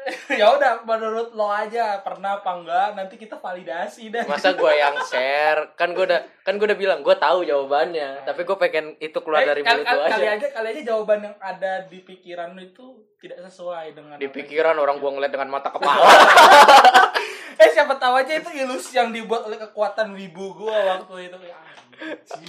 [0.40, 2.88] ya udah, menurut lo aja pernah apa enggak?
[2.94, 4.24] Nanti kita validasi dah.
[4.24, 5.76] Masa gue yang share?
[5.76, 8.24] Kan gue udah kan gue udah bilang gue tahu jawabannya.
[8.24, 10.36] Tapi gue pengen itu keluar Eh, dari mulut lu kali, kali aja.
[10.36, 12.86] aja kali aja jawaban yang ada di pikiran lu itu
[13.18, 16.00] tidak sesuai dengan Di pikiran orang gue ngeliat dengan mata kepala.
[17.60, 21.56] eh siapa tahu aja itu ilusi yang dibuat oleh kekuatan wibu gua waktu itu Ya.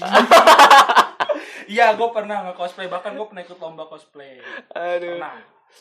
[1.67, 4.39] Iya, gue pernah nge-cosplay bahkan gue pernah ikut lomba cosplay.
[4.71, 5.19] Aduh.
[5.19, 5.35] Pernah.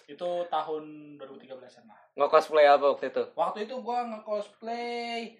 [0.06, 0.84] Itu tahun
[1.16, 2.00] 2013-an lah.
[2.14, 3.22] Nggak cosplay apa waktu itu?
[3.34, 5.36] Waktu itu gue nge-cosplay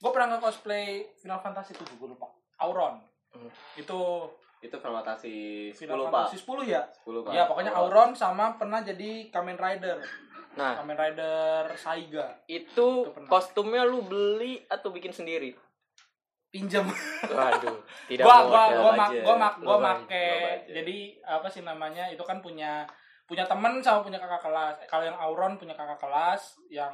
[0.00, 2.28] gue pernah nge-cosplay Final Fantasy 7 gue lupa.
[2.60, 3.00] Auron.
[3.30, 3.50] Hmm.
[3.74, 4.28] Itu
[4.60, 6.28] Itu Fantasi 10, Final Pak.
[6.28, 6.82] Fantasy 10 ya?
[7.08, 7.32] 10, Pak.
[7.32, 9.96] Iya, pokoknya Auron sama pernah jadi Kamen Rider.
[10.60, 12.36] Nah, Kamen Rider Saiga.
[12.44, 13.28] itu Itu pernah.
[13.32, 15.56] kostumnya lu beli atau bikin sendiri?
[16.50, 16.82] Pinjam.
[17.30, 17.78] Waduh,
[18.10, 18.48] tidak gua mau.
[18.50, 19.22] gua gua mak budget.
[19.24, 20.10] gua mak gua Low make budget.
[20.10, 20.74] Low budget.
[20.76, 22.42] jadi apa sih namanya itu kan
[23.30, 26.90] punya temen sama punya kakak kelas kalau yang Auron punya kakak kelas yang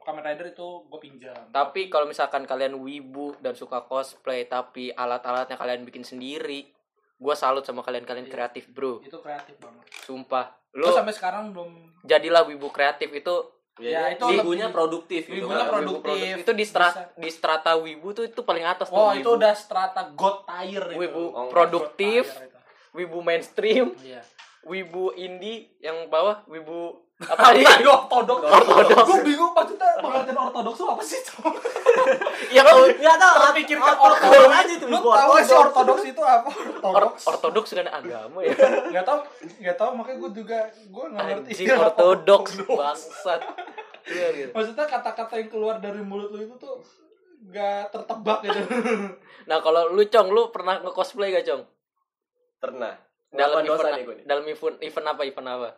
[0.00, 5.54] Kamen Rider itu gue pinjam Tapi kalau misalkan kalian wibu dan suka cosplay tapi alat-alatnya
[5.54, 6.72] kalian bikin sendiri,
[7.14, 8.32] gua salut sama kalian-kalian Iya.
[8.32, 8.98] kreatif, Bro.
[9.00, 10.56] itu kreatif banget Sumpah.
[10.72, 11.70] Lu gue sampai sekarang belum
[12.02, 13.36] jadilah wibu kreatif itu
[13.78, 15.70] Ya, Ya, itu itu ibunya lebih- produktif gitu ibunya kan.
[15.70, 16.04] produktif.
[16.04, 16.42] wibu produktif.
[16.42, 18.96] Itu di strata di strata wibu tuh itu paling atas tuh.
[18.98, 19.20] oh wibu.
[19.20, 22.58] itu udah strata god tier itu wibu Oh, produktif, God tier itu.
[22.94, 24.20] wibu mainstream, iya
[24.62, 27.84] wibu indie yang bawah wibu apa apa sih?
[27.84, 29.04] itu ortodoks Ortodoks.
[29.04, 31.52] gue bingung maksudnya pengertian ortodoks itu apa sih Cok?
[32.56, 36.02] yang Enggak tahu, terpikirkan ortodoks ortodoks aja itu lu wibu tahu sih ortodoks.
[36.06, 38.56] itu apa Or- ortodoks ortodoks kan agama ya.
[38.92, 39.18] nggak tahu
[39.60, 43.40] nggak tahu makanya gue juga gue nggak ngerti Anjing istilah ortodoks bangsat.
[44.02, 44.50] Iya gitu.
[44.50, 46.80] maksudnya kata-kata yang keluar dari mulut lu itu tuh
[47.42, 48.60] nggak tertebak gitu
[49.40, 51.64] Nah, kalau lu Cong, lu pernah nge-cosplay gak, Cong?
[52.58, 52.92] Pernah.
[53.30, 54.24] Dalam Dalam dosa event nih gue nih.
[54.24, 55.20] dalam event event apa?
[55.22, 55.68] Event apa?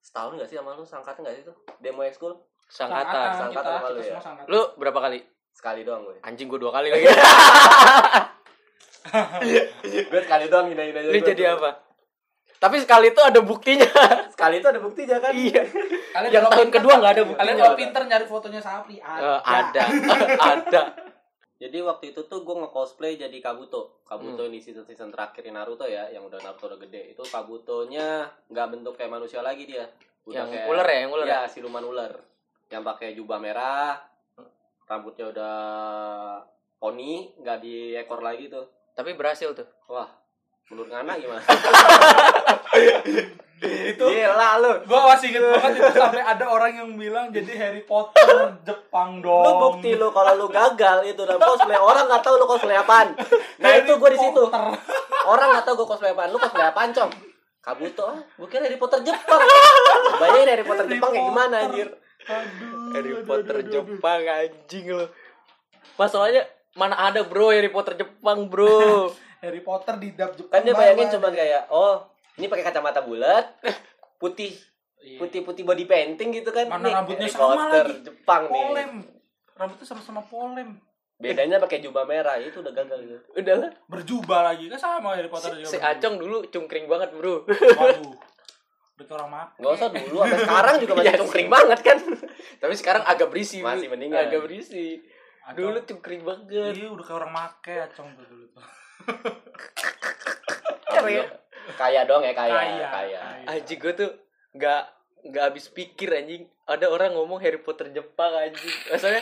[0.00, 0.82] Setahun gak sih sama lu?
[0.82, 1.52] Sangkatan gak sih itu?
[1.78, 2.32] Demo ekskul?
[2.66, 3.28] Sangkatan.
[3.38, 4.16] Sangkatan sama lu ya?
[4.16, 5.20] sangkatan Lu berapa kali?
[5.50, 6.16] Sekali doang gue.
[6.22, 7.04] Anjing gua dua kali lagi.
[10.04, 11.08] gue sekali doang hina-hina aja.
[11.08, 11.54] lu gue jadi tuh.
[11.58, 11.70] apa?
[12.58, 13.86] Tapi sekali itu ada buktinya.
[14.34, 15.30] Sekali itu ada buktinya kan?
[15.32, 15.62] iya.
[16.08, 17.42] kalian Yang kalau tahun pinter- kedua nggak ada buktinya.
[17.42, 19.82] kalian kalau pinter nyari fotonya Sapri ada Eh, ada.
[20.54, 20.82] ada.
[21.58, 24.00] Jadi waktu itu tuh gue nge-cosplay jadi Kabuto.
[24.02, 24.48] Kabuto Hmm.
[24.48, 27.12] ini season-season terakhir di Naruto ya, yang udah Naruto udah gede.
[27.12, 29.84] Itu Kabutonya nggak bentuk kayak manusia lagi dia.
[30.22, 31.24] Udah Yang kayak- ular ya, yang ular.
[31.26, 32.12] Iya, siluman ular.
[32.68, 33.96] Yang pakai jubah merah,
[34.84, 35.54] rambutnya udah
[36.78, 38.64] poni, nggak di ekor lagi tuh.
[38.94, 39.66] Tapi berhasil tuh.
[39.88, 40.06] Wah,
[40.68, 41.42] menurut Ngana gimana?
[43.58, 44.72] itu Gila lu.
[44.86, 49.42] gue masih inget banget itu sampai ada orang yang bilang jadi Harry Potter Jepang dong
[49.42, 53.18] Lu bukti lu kalau lu gagal itu dalam cosplay, orang nggak tahu lu cosplay apaan.
[53.58, 54.42] Nah, Harry itu gue di situ.
[55.26, 56.30] Orang nggak tahu gue cosplay apaan.
[56.30, 57.10] Lu cosplay apaan, Cong?
[57.58, 59.40] Kabuto ah, gue kira Harry Potter Jepang.
[60.22, 61.88] Bayangin Harry Potter Harry Jepang kayak gimana anjir?
[62.28, 63.72] Aduh, Harry aduh, Potter aduh, aduh.
[63.74, 65.06] Jepang anjing lu.
[65.98, 66.42] Masalahnya
[66.78, 69.10] mana ada bro Harry Potter Jepang bro
[69.42, 72.06] Harry Potter di dub Jepang Kan dia bayangin cuman kayak, oh,
[72.38, 73.58] ini pakai kacamata bulat,
[74.16, 74.54] putih,
[74.96, 75.18] Iya.
[75.18, 76.66] putih-putih body painting gitu kan.
[76.66, 78.02] Mana Nih, rambutnya sama lagi.
[78.02, 79.06] Jepang polem nih.
[79.54, 80.78] rambutnya sama-sama polem
[81.16, 83.18] Bedanya pakai jubah merah, itu udah gagal gitu.
[83.36, 85.90] udahlah berjubah lagi kan sama Harry Potter si, juga si berjubah.
[85.92, 87.42] Acong dulu cungkring banget bro
[87.74, 88.14] waduh
[88.96, 91.98] udah orang mak Gak usah dulu, sampai sekarang juga masih Iya cungkring banget kan.
[92.56, 93.92] tapi sekarang agak berisi Masih Bro.
[93.92, 94.18] mendingan.
[94.24, 95.02] agak berisi
[95.50, 98.64] dulu cungkring banget iya udah kayak orang make acong tuh dulu tuh
[100.88, 101.26] Keren.
[101.70, 102.54] Kaya dong ya, kaya.
[102.54, 103.20] Kaya, Kaya.
[103.20, 103.46] kaya.
[103.50, 104.10] anjing gue tuh
[104.50, 104.82] nggak
[105.24, 109.20] nggak habis pikir anjing ada orang ngomong Harry Potter Jepang anjing maksudnya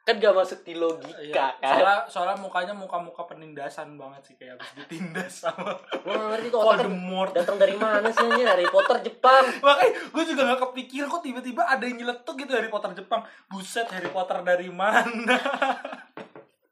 [0.00, 0.80] kan gak masuk di Iya.
[0.80, 6.48] logika kan soalnya soalnya mukanya muka-muka penindasan banget sih kayak habis ditindas sama Gue ngerti
[6.48, 9.44] tuh Voldemort datang dari mana sih anjir Harry Potter Jepang.
[9.60, 13.86] makanya gue juga gak kepikir kok tiba-tiba ada yang nyeletuk gitu Harry Potter Jepang buset
[13.88, 15.36] Harry Potter dari mana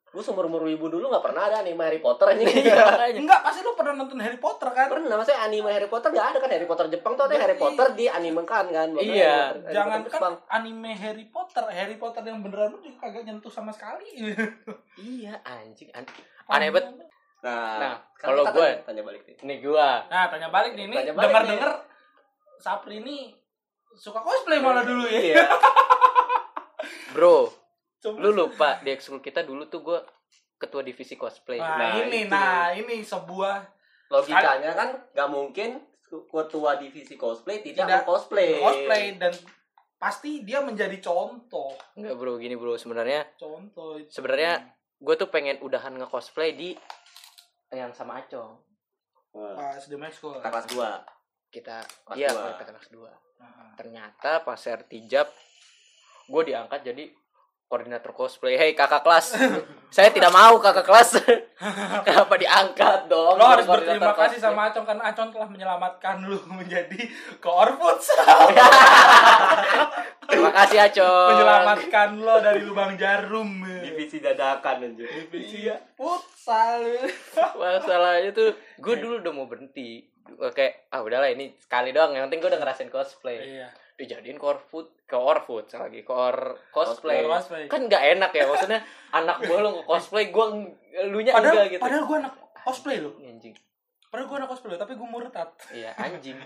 [0.08, 2.48] Gue seumur umur wibu dulu nggak pernah ada anime Harry Potter anjing.
[2.48, 2.96] Iya.
[3.20, 4.88] Enggak, pasti lu pernah nonton Harry Potter kan?
[4.88, 7.42] pernah maksudnya anime Harry Potter nggak ada kan Harry Potter Jepang tuh ada Iya.
[7.44, 9.36] Harry Potter di animekan kan Makanya Iya.
[9.54, 10.34] Harry Jangan Potter kan Jepang.
[10.50, 14.08] anime Harry Potter, Harry Potter yang beneran lu juga kagak nyentuh sama sekali.
[14.98, 15.92] Iya, anjing.
[15.92, 16.08] An-
[16.48, 17.04] Aneh banget.
[17.38, 20.02] nah, Nah, kalau gue- tanya, tanya balik nih Nih gua.
[20.06, 21.72] Nah, tanya balik nih, ini Tanya balik dengar-dengar
[22.56, 23.30] Sapri ini
[23.90, 25.20] suka cosplay malah dulu ya.
[25.36, 25.44] iya
[27.10, 27.50] Bro,
[27.98, 30.00] Coba- lu lupa di ekskul kita dulu tuh gua
[30.54, 31.56] ketua divisi cosplay.
[31.56, 32.30] Nah, Nah, ini, itu.
[32.30, 33.62] nah ini sebuah
[34.08, 35.70] logikanya kan nggak mungkin
[36.08, 39.30] ketua divisi cosplay tidak, Tidak cosplay cosplay dan
[39.94, 41.74] pasti dia menjadi contoh.
[41.94, 42.74] Enggak, Bro, gini, Bro.
[42.74, 43.98] Sebenarnya Contoh.
[43.98, 44.08] itu.
[44.08, 44.62] sebenarnya
[44.96, 46.74] gue tuh pengen udahan nge-cosplay di
[47.70, 48.56] yang sama Acong.
[49.30, 50.32] pas di Mexico.
[50.32, 50.90] kita kelas dua
[51.48, 52.48] Kita Kelas iya, dua.
[52.50, 53.08] kita kelas 2.
[53.38, 55.28] Nah, Ternyata pas sertijab
[56.26, 57.04] gue diangkat jadi
[57.68, 58.56] koordinator cosplay.
[58.56, 59.36] Hei kakak kelas,
[59.94, 61.20] saya tidak mau kakak kelas.
[62.08, 63.36] Kenapa diangkat dong?
[63.36, 64.48] Lo harus berterima kasih cosplay.
[64.48, 67.00] sama Acong karena Acong telah menyelamatkan lu menjadi
[67.38, 68.48] koor futsal.
[70.28, 71.28] Terima kasih Acong.
[71.36, 73.64] menyelamatkan lo dari lubang jarum.
[73.84, 77.04] divisi dadakan anjir Divisi futsal.
[77.52, 80.08] Masalahnya tuh gue dulu udah mau berhenti.
[80.40, 82.16] Oke, ah udahlah ini sekali doang.
[82.16, 83.60] Yang penting gue udah ngerasain cosplay.
[83.60, 83.68] Iya.
[83.98, 87.26] Dijadiin core food, core food lagi core cosplay.
[87.26, 87.66] Cosplay.
[87.66, 88.80] Kan nggak enak ya maksudnya
[89.10, 90.44] anak gue lo cosplay gue
[91.10, 91.82] lu nya Padahal, enggak gitu.
[91.82, 93.10] padahal gue anak cosplay lo.
[93.18, 93.54] Anjing.
[94.08, 95.50] Padahal gue anak cosplay tapi gue murtad.
[95.74, 96.38] Iya anjing.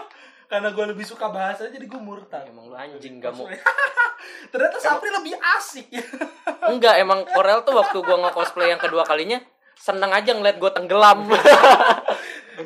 [0.50, 2.48] Karena gue lebih suka bahasa jadi gue murtad.
[2.48, 3.44] Emang lu anjing gak mau.
[3.44, 3.60] Cosplay.
[4.52, 6.04] Ternyata Sapri lebih asik ya.
[6.72, 9.40] Enggak, emang Korel tuh waktu gua nge-cosplay yang kedua kalinya
[9.76, 11.28] seneng aja ngeliat gue tenggelam.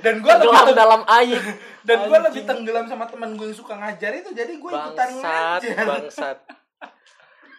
[0.05, 1.41] Dan gue lebih tenggelam dalam air.
[1.89, 5.85] Dan gue lebih tenggelam sama temen gue yang suka ngajar itu jadi gue ikutan ngajar.
[5.87, 6.39] bangsat.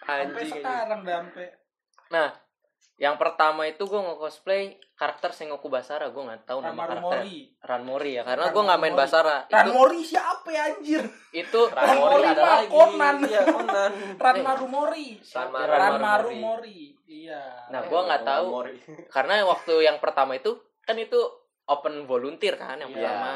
[0.00, 0.38] Sampai Anjing.
[0.40, 0.50] anjing.
[0.56, 1.46] sekarang sampai
[2.10, 2.28] Nah,
[2.96, 4.62] yang pertama itu gue nge-cosplay
[4.92, 6.10] karakter Sengoku Basara.
[6.10, 7.22] Gue nggak tahu nama Ramaru karakter.
[7.22, 7.38] Mori.
[7.60, 8.52] Ranmori ya, karena Ranmori.
[8.52, 9.36] gue nggak main Basara.
[9.46, 11.02] Ran Itu, Mori siapa ya anjir?
[11.32, 13.16] itu Ran Mori ada lagi Conan.
[13.22, 13.92] iya Conan
[14.24, 15.08] Ran Maru Mori.
[15.24, 16.02] Ranmaru Ran Mori.
[16.02, 16.80] Maru Mori.
[17.06, 17.42] Iya.
[17.68, 18.46] Nah, gua nggak tahu.
[18.52, 18.76] Mori.
[19.06, 21.18] karena waktu yang pertama itu kan itu
[21.64, 22.98] open volunteer kan yang Iya.
[22.98, 23.32] pertama.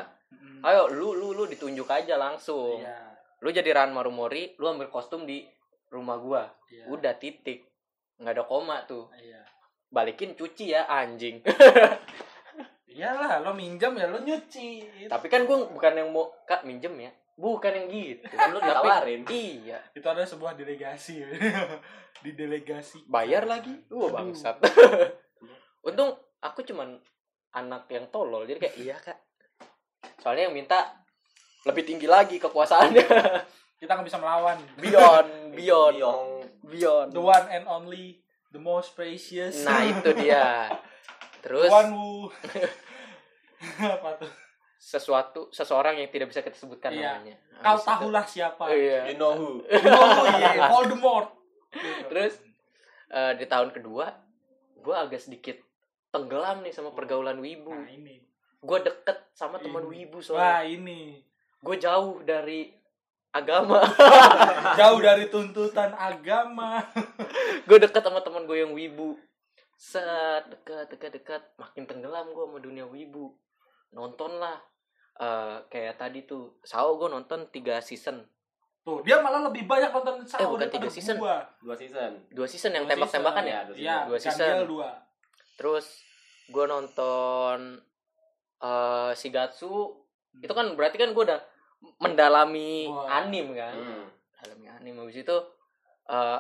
[0.65, 2.81] Ayo lu lu lu ditunjuk aja langsung.
[2.81, 2.97] Iya.
[3.45, 5.45] Lu jadi Ranmaru Mori, lu ambil kostum di
[5.93, 6.49] rumah gua.
[6.73, 6.89] Iya.
[6.89, 7.69] Udah titik.
[8.15, 9.11] nggak ada koma tuh.
[9.13, 9.45] Iya.
[9.93, 11.45] Balikin cuci ya anjing.
[12.95, 14.87] Iyalah, lo minjam ya lo nyuci.
[15.11, 17.13] Tapi kan gua bukan yang mau Kak minjem ya.
[17.35, 18.25] Bukan yang gitu.
[18.33, 19.27] Kan lu ditawarin.
[19.27, 21.27] Iya, itu ada sebuah delegasi.
[22.25, 23.05] di delegasi.
[23.11, 23.75] bayar lagi.
[23.91, 24.63] Wah, bangsat.
[25.91, 26.97] Untung aku cuman
[27.53, 28.47] anak yang tolol.
[28.47, 29.19] Jadi kayak iya, Kak.
[30.25, 31.05] Soalnya yang minta
[31.63, 33.05] lebih tinggi lagi kekuasaannya.
[33.81, 34.57] Kita nggak bisa melawan.
[34.81, 36.25] beyond, beyond, Biong.
[36.65, 37.09] beyond.
[37.13, 39.61] The one and only, the most precious.
[39.61, 40.73] Nah, itu dia.
[41.39, 42.09] Terus The one who
[43.81, 44.31] apa tuh?
[44.77, 47.17] sesuatu seseorang yang tidak bisa kita sebutkan Iya.
[47.17, 47.37] namanya.
[47.55, 48.65] Kau Habis itu- tahulah siapa.
[48.69, 49.01] Iya.
[49.09, 49.51] You know who?
[49.65, 51.29] Oh iya, Voldemort.
[51.71, 52.01] Gitu.
[52.09, 52.33] Terus
[53.11, 54.13] eh, di tahun kedua
[54.77, 55.57] gue agak sedikit
[56.09, 57.73] tenggelam nih sama pergaulan wibu.
[57.73, 58.21] Nah, ini.
[58.65, 60.65] Gue deket sama teman wibu Wah, soalnya.
[60.67, 61.21] ini.
[61.61, 62.73] Gue jauh dari
[63.31, 63.83] agama.
[64.79, 66.81] Jauh dari tuntutan agama.
[67.69, 69.19] gue deket sama teman gue yang wibu.
[69.75, 73.35] Set dekat dekat dekat makin tenggelam gue sama dunia wibu.
[73.91, 74.57] Nonton lah.
[75.15, 78.19] Eh, kayak tadi tuh Sao gue nonton tiga season
[78.83, 81.17] Tuh, dia malah lebih banyak nonton Sao Eh, bukan daripada tiga season.
[81.17, 81.39] gua.
[81.63, 82.13] Dua season.
[82.29, 84.55] dua season yang Dua tembak-tembakan season, ya ya, dua Iya, Dua Ganjil season.
[84.67, 84.91] dua.
[85.55, 85.87] terus
[86.47, 87.59] gue nonton
[88.65, 89.93] eh Shigatsu
[90.35, 91.41] itu kan berarti kan gue udah
[92.01, 93.21] mendalami Wah.
[93.21, 94.05] anim kan Hmm.
[94.41, 95.37] mendalami anim habis itu
[96.07, 96.39] eh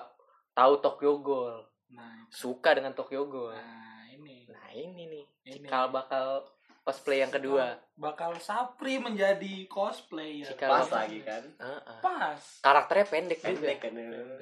[0.52, 1.56] tahu Tokyo Ghoul
[1.94, 4.48] Nah, suka dengan Tokyo Ghoul nah ini.
[4.48, 5.52] nah ini nih Ini.
[5.62, 6.42] cikal bakal
[6.84, 10.44] cosplay yang kedua Bakal Sapri menjadi cosplayer.
[10.44, 11.46] Cikal Pas lagi kan.
[11.46, 11.98] Heeh.
[11.98, 12.42] Pas.
[12.58, 13.92] karakternya pendek, Pendek juga kan.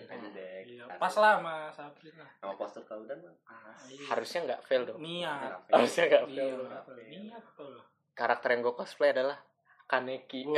[0.09, 0.63] Pendek.
[0.65, 2.31] Iya, pas lah sama Sapri lah.
[2.35, 3.77] Sama postur kau dan mah pas.
[4.09, 5.53] Harusnya nggak fail dong niat.
[5.69, 6.45] harusnya nggak Iya,
[6.83, 7.77] fail niat tuh.
[8.13, 9.37] karakter yang gue cosplay adalah
[9.85, 10.41] Kaneki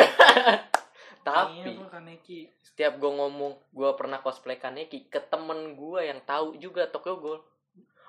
[1.22, 2.38] tapi Iya, tuh Kaneki.
[2.62, 7.40] setiap gue ngomong gue pernah cosplay Kaneki ke temen gue yang tahu juga Tokyo Ghoul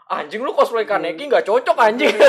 [0.10, 2.14] anjing lu cosplay Kaneki nggak cocok anjing.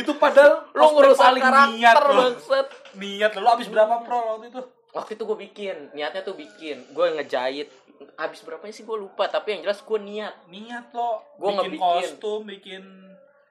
[0.00, 1.44] Itu padahal lu ngerusak paling
[1.80, 2.66] niat bangsat.
[3.00, 3.40] Niat lo.
[3.42, 4.62] Lo habis berapa pro waktu itu?
[4.94, 5.76] waktu itu gue bikin.
[5.96, 6.84] Niatnya tuh bikin.
[6.94, 7.72] Gue ngejahit.
[8.20, 10.34] Habis berapanya sih gue lupa tapi yang jelas gue niat.
[10.52, 11.24] Niat lo.
[11.40, 11.80] Gua bikin ngebikin.
[11.80, 12.84] kostum, bikin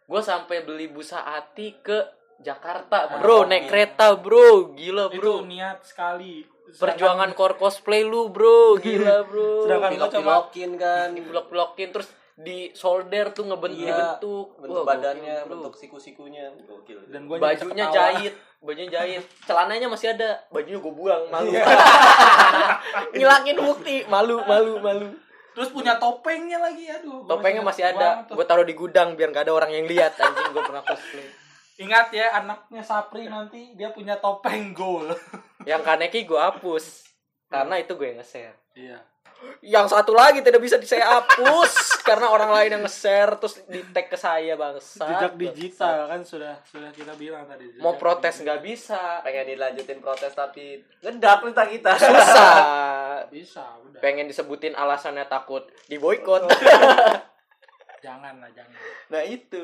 [0.03, 1.97] gue sampai beli busa ati ke
[2.43, 3.47] Jakarta Ah, bro.
[3.47, 4.75] Naik kereta bro.
[4.77, 5.41] Gila itu bro.
[5.47, 6.45] niat sekali.
[6.71, 8.77] Perjuangan core cosplay lu bro.
[8.79, 9.67] Gila bro.
[9.67, 11.09] Sedangkan Pilok-pilokin kan.
[11.13, 14.57] blok-blokin terus di solder tuh ngebentuk Iya, bentuk.
[14.57, 16.49] Bentuk Wah, badannya, gokil, bentuk siku-sikunya.
[16.65, 16.97] Gokil.
[17.13, 18.33] dan gua bajunya jahit
[18.63, 19.23] bajunya jahit.
[19.43, 21.51] Celananya masih ada bajunya gue buang malu.
[23.13, 25.09] Ngilangin bukti malu malu malu.
[25.53, 27.21] Terus punya topengnya lagi aduh.
[27.21, 28.25] Gua topengnya masih ada.
[28.25, 28.33] tuh.
[28.39, 31.27] gue taruh di gudang biar gak ada orang yang lihat anjing gue pernah cosplay.
[31.73, 35.09] Ingat ya anaknya Sapri nanti dia punya topeng gold
[35.63, 37.03] yang kaneki gue hapus.
[37.47, 38.57] Karena itu gue yang nge-share.
[38.73, 38.99] Iya.
[39.59, 42.01] Yang satu lagi tidak bisa saya hapus.
[42.07, 46.55] Karena orang lain yang nge-share terus di tag ke saya bangsa jejak digital kan sudah
[46.67, 48.45] sudah kita bilang tadi mau jejak protes digital.
[48.47, 49.01] nggak bisa.
[49.23, 50.65] Pengen dilanjutin protes tapi
[51.03, 51.91] ngedak kita kita.
[51.99, 52.55] susah.
[53.33, 53.99] Bisa udah.
[54.03, 56.43] Pengen disebutin alasannya takut di boykot
[58.05, 58.75] jangan lah jangan.
[59.09, 59.63] Nah itu.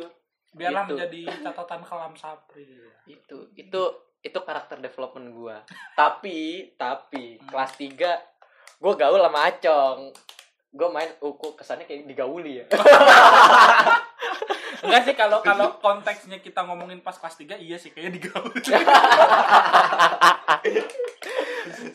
[0.50, 0.98] Biarlah Itu.
[0.98, 2.66] menjadi catatan kelam Sapri
[3.06, 3.82] itu itu
[4.20, 5.64] itu karakter development gua.
[5.96, 7.48] Tapi tapi Hmm.
[7.48, 8.12] kelas 3
[8.80, 10.12] gua gaul sama Acong.
[10.70, 12.66] Gua main uku kesannya kayak digauli ya.
[14.80, 18.48] Enggak sih kalau kalau konteksnya kita ngomongin pas kelas 3 iya sih kayaknya digaul.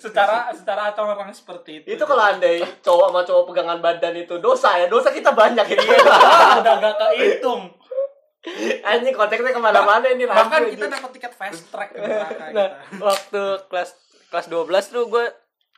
[0.01, 1.97] Secara secara atau orang seperti itu.
[1.97, 5.87] Itu kalau andai cowok sama cowok pegangan badan itu dosa ya, dosa kita banyak ini.
[6.61, 7.73] udah gak kehitung
[8.83, 10.95] Anjing konteksnya ke mana-mana ini bahkan kita aja.
[10.95, 13.01] dapat tiket fast track ke neraka nah kita.
[13.01, 13.91] waktu kelas
[14.29, 15.25] kelas 12 tuh gua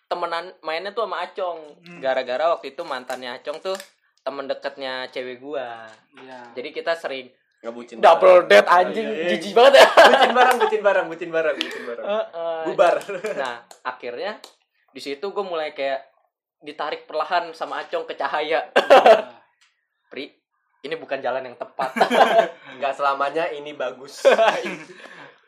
[0.05, 1.99] temenan mainnya tuh sama Acong Hmm.
[1.99, 3.77] gara-gara waktu itu mantannya Acong tuh
[4.21, 5.87] temen deketnya cewek gua
[6.17, 6.51] Iya.
[6.53, 7.99] jadi kita sering ngebucin.
[7.99, 9.29] double date anjing Iya, iya.
[9.33, 12.05] jijik banget ya bucin bareng, bucin bareng, bucin bareng, bucin bareng.
[12.05, 12.61] Heeh.
[12.65, 12.95] Bubar.
[13.41, 14.39] Nah, akhirnya
[14.89, 16.03] di situ gue mulai kayak
[16.59, 18.67] ditarik perlahan sama Acong ke cahaya.
[20.07, 20.31] Pri,
[20.87, 21.91] ini bukan jalan yang tepat.
[22.79, 24.23] Enggak selamanya ini bagus.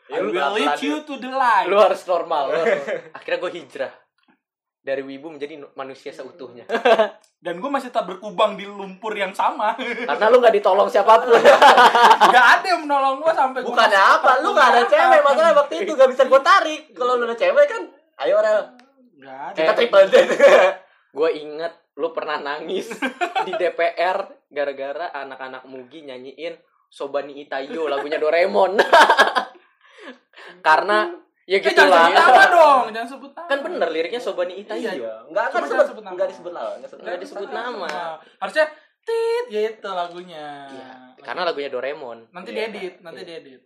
[0.09, 1.69] I will lead you to the light.
[1.69, 2.49] lu harus normal.
[2.49, 3.93] lu harus- Akhirnya gue hijrah
[4.79, 6.65] dari wibu menjadi nu- manusia seutuhnya.
[7.45, 9.77] Dan gue masih tak berkubang di lumpur yang sama.
[9.77, 11.37] Karena lu nggak ditolong siapa pun.
[12.25, 14.31] Gak ada yang menolong gue sampai gua Bukannya apa?
[14.41, 16.81] Lu gak ada cewek, masalah waktu itu gak bisa gue tarik.
[16.91, 17.81] Kalau lu ada cewek kan,
[18.25, 18.61] ayo Rel.
[19.21, 19.55] Gak ada.
[19.55, 20.31] Kita triple date.
[21.09, 22.87] gue inget lu pernah nangis
[23.45, 26.55] di DPR gara-gara anak-anak Mugi nyanyiin
[26.87, 28.79] Sobani Itayo lagunya Doraemon.
[30.61, 31.11] Karena
[31.45, 33.47] ya Eh, jangan sebut nama dong, jangan sebut nama.
[33.47, 34.89] kan bener liriknya Sobani Itayo.
[34.95, 36.13] Iya, enggak kan jangan disebut sebut nama.
[36.13, 37.01] enggak disebut lah, enggak sebut.
[37.03, 37.87] Nggak disebut nama.
[38.37, 38.65] Harusnya
[39.01, 40.45] tit ya itu lagunya.
[40.67, 40.89] Iya,
[41.19, 42.17] karena lagunya Doraemon.
[42.29, 42.69] nanti Iya.
[42.69, 43.61] diedit, nanti diedit.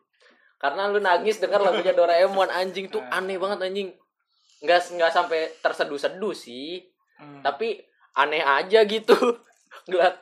[0.56, 3.20] Karena lu nangis denger lagunya Doraemon anjing tuh Ah.
[3.20, 3.90] aneh banget anjing.
[4.60, 6.80] Nggak nggak sampai terseduh-seduh sih,
[7.14, 7.44] Hmm.
[7.44, 7.84] tapi
[8.14, 9.16] aneh aja gitu.
[9.88, 10.16] Ngeliat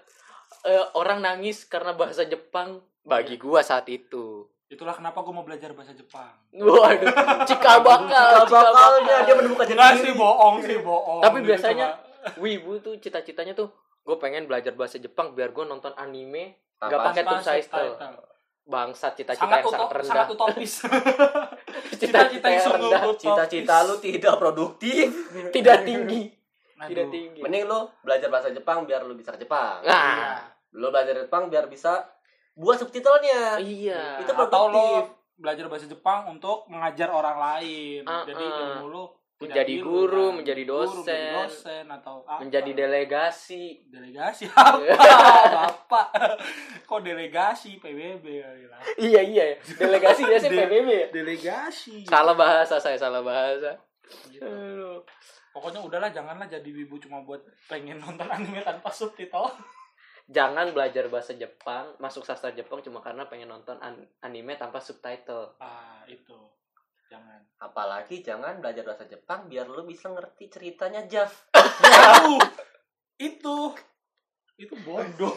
[0.64, 4.48] eh, orang nangis karena bahasa Jepang bagi gua saat itu.
[4.66, 6.32] Itulah kenapa gue mau belajar bahasa Jepang.
[6.54, 7.12] Waduh,
[7.44, 8.08] cikal bakal,
[8.48, 9.26] cikal bakalnya bakal.
[9.28, 10.02] dia menemukan Enggak diri.
[10.02, 11.20] sih bohong sih bohong.
[11.20, 13.68] Tapi Itu biasanya cuma- Wibu tuh cita-citanya tuh
[14.02, 17.92] gue pengen belajar bahasa Jepang biar gue nonton anime Tanpa Nggak pakai Tanpa subtitle.
[18.64, 20.74] bangsat cita-cita Sangat, yang sangat rendah sangat utopis.
[22.00, 23.02] cita-cita yang rendah.
[23.14, 25.08] Cita-cita lu tidak produktif.
[25.52, 26.22] tidak tinggi
[26.82, 26.90] Aduh.
[26.90, 29.80] tidak tinggi Mending lu belajar bahasa Jepang biar lu bisa ke Jepang.
[29.80, 29.94] Iya.
[29.94, 30.40] nah
[30.72, 32.02] Lu belajar Jepang biar bisa
[32.52, 33.58] buat subtitlenya.
[33.58, 34.74] iya Itu Atau produktif.
[34.74, 34.88] lo
[35.36, 38.02] belajar bahasa Jepang untuk mengajar orang lain.
[38.04, 38.60] Ah, Jadi ah.
[38.76, 39.06] ilmu lu
[39.42, 40.34] Menjadi di lu, guru, kan.
[40.38, 41.02] menjadi Guru, dosen.
[41.02, 42.36] menjadi dosen atau apa.
[42.40, 44.86] menjadi delegasi delegasi apa
[45.50, 46.08] bapak
[46.86, 52.78] kok delegasi PBB kali lah iya iya delegasi biasanya De- PBB ya delegasi salah bahasa
[52.78, 53.82] saya salah bahasa
[54.30, 54.46] Gitu.
[55.52, 59.52] Pokoknya udahlah janganlah jadi wibu cuma buat pengen nonton anime tanpa subtitle.
[60.32, 65.60] Jangan belajar bahasa Jepang masuk sastra Jepang cuma karena pengen nonton an- anime tanpa subtitle.
[65.60, 66.40] Ah itu.
[67.12, 67.44] Jangan.
[67.60, 71.04] Apalagi jangan belajar bahasa Jepang biar lu bisa ngerti ceritanya.
[71.52, 72.40] Aduh,
[73.20, 73.58] itu.
[74.56, 75.36] Itu bodoh.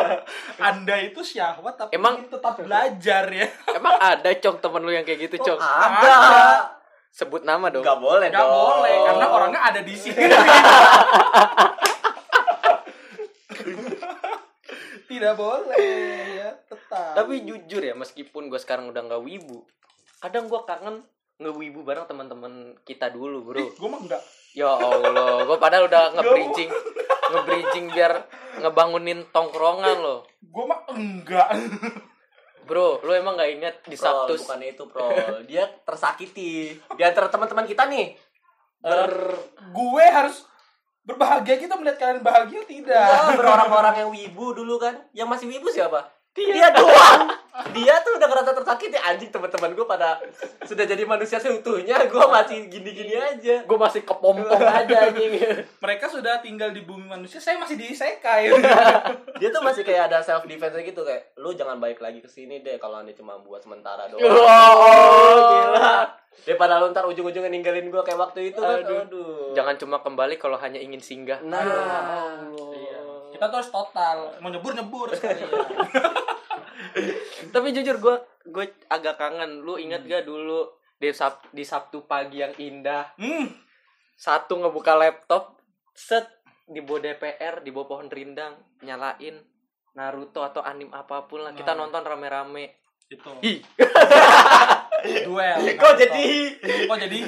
[0.72, 3.44] Anda itu syahwat tapi Emang- ingin tetap belajar ya.
[3.76, 6.16] Emang ada cong temen lu yang kayak gitu cong Ada.
[7.10, 7.82] Sebut nama dong.
[7.84, 8.54] Gak boleh nggak dong.
[8.54, 10.24] boleh karena orangnya ada di sini.
[15.10, 15.90] Tidak boleh
[16.38, 17.12] ya tetap.
[17.18, 19.66] Tapi jujur ya meskipun gue sekarang udah nggak wibu
[20.20, 21.00] kadang gue kangen
[21.40, 23.64] ngewibu bareng teman-teman kita dulu bro.
[23.74, 26.70] Gue mah enggak ya allah gue padahal udah nge-bridging
[27.30, 28.26] nge-bridging biar
[28.58, 31.48] ngebangunin tongkrongan lo gue mah enggak
[32.70, 35.10] bro lo emang nggak inget di Prol, Sabtu bukan itu, Pro.
[35.50, 36.78] Dia tersakiti.
[36.78, 38.14] Di antara teman-teman kita nih.
[38.78, 39.34] Ber,
[39.74, 40.46] gue harus
[41.02, 44.94] berbahagia kita melihat kalian bahagia tidak ya, berorang-orang yang wibu dulu kan.
[45.10, 46.19] Yang masih wibu siapa?
[46.48, 47.40] Dia doang.
[47.76, 48.96] Dia tuh udah ngerasa tersakiti.
[48.96, 50.16] Anjing teman-teman gue pada
[50.64, 52.08] sudah jadi manusia seutuhnya.
[52.08, 53.66] Gue masih gini-gini aja.
[53.68, 55.36] Gue masih kepompong aja anjing.
[55.84, 58.48] Mereka sudah tinggal di bumi manusia, saya masih diisekai.
[59.40, 62.64] dia tuh masih kayak ada self defense gitu kayak lu jangan balik lagi ke sini
[62.64, 64.24] deh kalau ini cuma buat sementara doang.
[64.24, 66.20] Oh gila.
[66.46, 68.80] Daripada lu ntar ujung-ujungnya ninggalin gue kayak waktu itu kan.
[68.80, 69.04] Aduh.
[69.04, 69.52] aduh.
[69.52, 71.42] Jangan cuma kembali kalau hanya ingin singgah.
[71.44, 71.60] Nah.
[72.72, 72.99] Iya.
[73.40, 75.08] Kita tuh harus total, mau nyebur nyebur
[77.50, 78.16] tapi jujur gue
[78.46, 79.64] gue agak kangen.
[79.64, 83.16] Lu inget gak dulu di Sab di Sabtu pagi yang indah?
[83.16, 83.48] Hmm.
[84.12, 85.56] satu ngebuka laptop
[85.96, 86.28] set
[86.68, 88.52] di bawah DPR di bawah pohon rindang
[88.84, 89.40] nyalain
[89.96, 91.56] Naruto atau anim apa pun lah.
[91.56, 91.88] Kita Nah.
[91.88, 92.76] nonton rame-rame.
[93.08, 93.32] Itu.
[93.40, 93.64] Ih,
[95.24, 95.56] Duel.
[95.74, 96.24] kok jadi
[96.84, 97.18] Kok jadi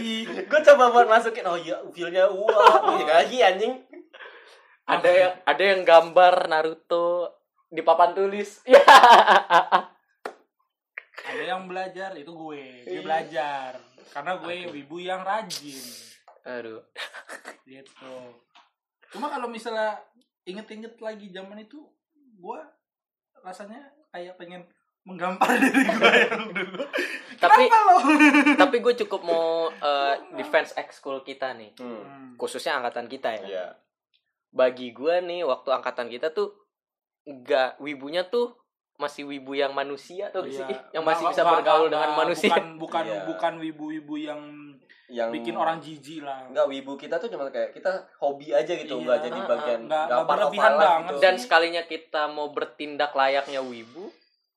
[0.44, 3.72] gue coba buat masukin oh iya feelnya wah iya lagi anjing
[4.86, 7.30] ada yang ada yang gambar Naruto
[7.70, 8.60] di papan tulis.
[8.66, 8.82] Ya
[11.22, 12.82] ada yang belajar itu gue.
[12.82, 13.78] Gue belajar.
[14.10, 15.80] Karena gue wibu yang rajin.
[16.42, 16.82] aduh.
[17.62, 18.14] Gitu.
[19.14, 20.02] Cuma kalau misalnya
[20.42, 21.78] inget-inget lagi zaman itu
[22.36, 22.60] gue
[23.38, 23.80] rasanya
[24.10, 24.66] kayak pengen
[25.06, 26.82] menggampar diri gue yang dulu.
[27.38, 27.96] Tapi- lo?
[28.66, 31.70] tapi gue cukup mau eh, defense ekskul kita nih.
[31.78, 32.02] Hmm.
[32.02, 32.30] Hmm.
[32.34, 33.46] khususnya angkatan kita ya.
[33.46, 33.66] Iya
[34.52, 36.52] bagi gue nih waktu angkatan kita tuh
[37.22, 38.52] enggak wibunya tuh
[38.94, 40.62] masih wibu yang manusia tuh Iya.
[40.62, 43.20] sih yang masih Nggak- bisa nggak- bergaul nggak- dengan nggak- manusia bukan bukan Iya.
[43.24, 44.40] bukan wibu-wibu yang
[45.08, 48.94] yang bikin orang jijik lah Enggak, wibu kita tuh cuma kayak kita hobi aja gitu,
[48.94, 49.00] Iya.
[49.02, 51.20] enggak jadi bagian nggak- nggak nggak berlebihan banget gitu.
[51.20, 54.08] dan sekalinya kita mau bertindak layaknya wibu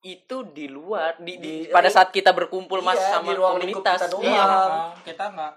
[0.01, 3.57] itu di luar di, di- Di- pada saat kita berkumpul mas Iya, sama di ruang
[3.57, 4.23] lingkup komunitas kita doang.
[4.23, 5.53] iya Nah, kita nggak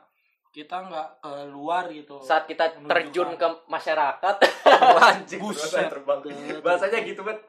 [0.49, 2.89] kita nggak keluar gitu saat kita Menunjukkan.
[2.89, 4.35] terjun ke masyarakat
[5.09, 5.71] anjing Buset.
[5.71, 6.19] bahasa terbang.
[6.59, 7.41] Bahasanya gitu banget.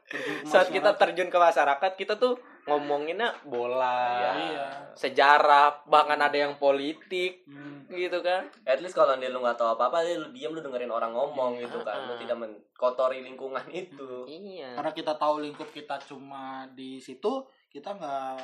[0.43, 2.35] saat kita terjun ke masyarakat kita tuh
[2.65, 4.67] ngomonginnya bola Iya.
[4.93, 7.87] sejarah bahkan ada yang politik Hmm.
[7.89, 10.87] gitu kan At least kalau dia lu nggak tahu apa-apa, dia lu diam lu dengerin
[10.87, 11.65] orang ngomong Iya.
[11.65, 12.05] gitu kan.
[12.05, 12.19] Lu Ah.
[12.19, 14.27] tidak menkotori lingkungan itu.
[14.27, 18.37] iya karena kita tahu lingkup kita cuma di situ kita nggak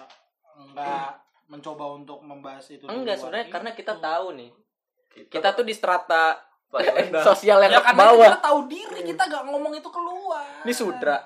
[0.72, 1.10] nggak
[1.46, 4.02] mencoba untuk membahas itu enggak sebenarnya karena kita itu.
[4.02, 4.52] tahu nih.
[5.16, 5.30] Gitu.
[5.32, 6.36] kita tuh di strata
[6.76, 7.24] rendah.
[7.24, 8.30] sosial yang ya karena bawah.
[8.36, 10.66] kita tahu diri kita nggak ngomong itu keluar.
[10.68, 11.18] Ini sudra.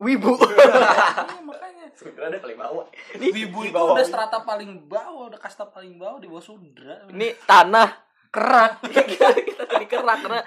[0.00, 0.32] Wibu.
[0.32, 1.86] Iya, makanya.
[1.92, 2.84] Sebenarnya ada paling bawah.
[3.20, 3.92] wibu Di itu bawah.
[3.92, 4.12] udah wibu.
[4.16, 7.04] strata paling bawah udah kasta paling bawah di bawah sudra.
[7.12, 7.88] Ini tanah
[8.32, 8.80] kerak.
[8.88, 10.40] Kita kita jadi kerak karena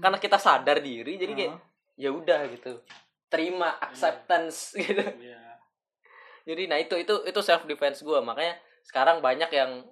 [0.00, 1.52] karena kita sadar diri jadi kayak
[2.00, 2.80] ya udah gitu.
[3.28, 5.04] Terima acceptance gitu.
[5.20, 5.43] Iya.
[6.44, 9.84] Jadi nah itu itu itu self defense gue makanya sekarang banyak yang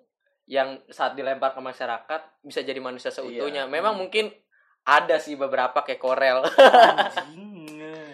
[0.45, 3.71] yang saat dilempar ke masyarakat bisa jadi manusia seutuhnya Iya.
[3.71, 4.29] memang mungkin
[4.83, 6.43] ada sih beberapa kayak korel
[7.23, 8.11] Anjing.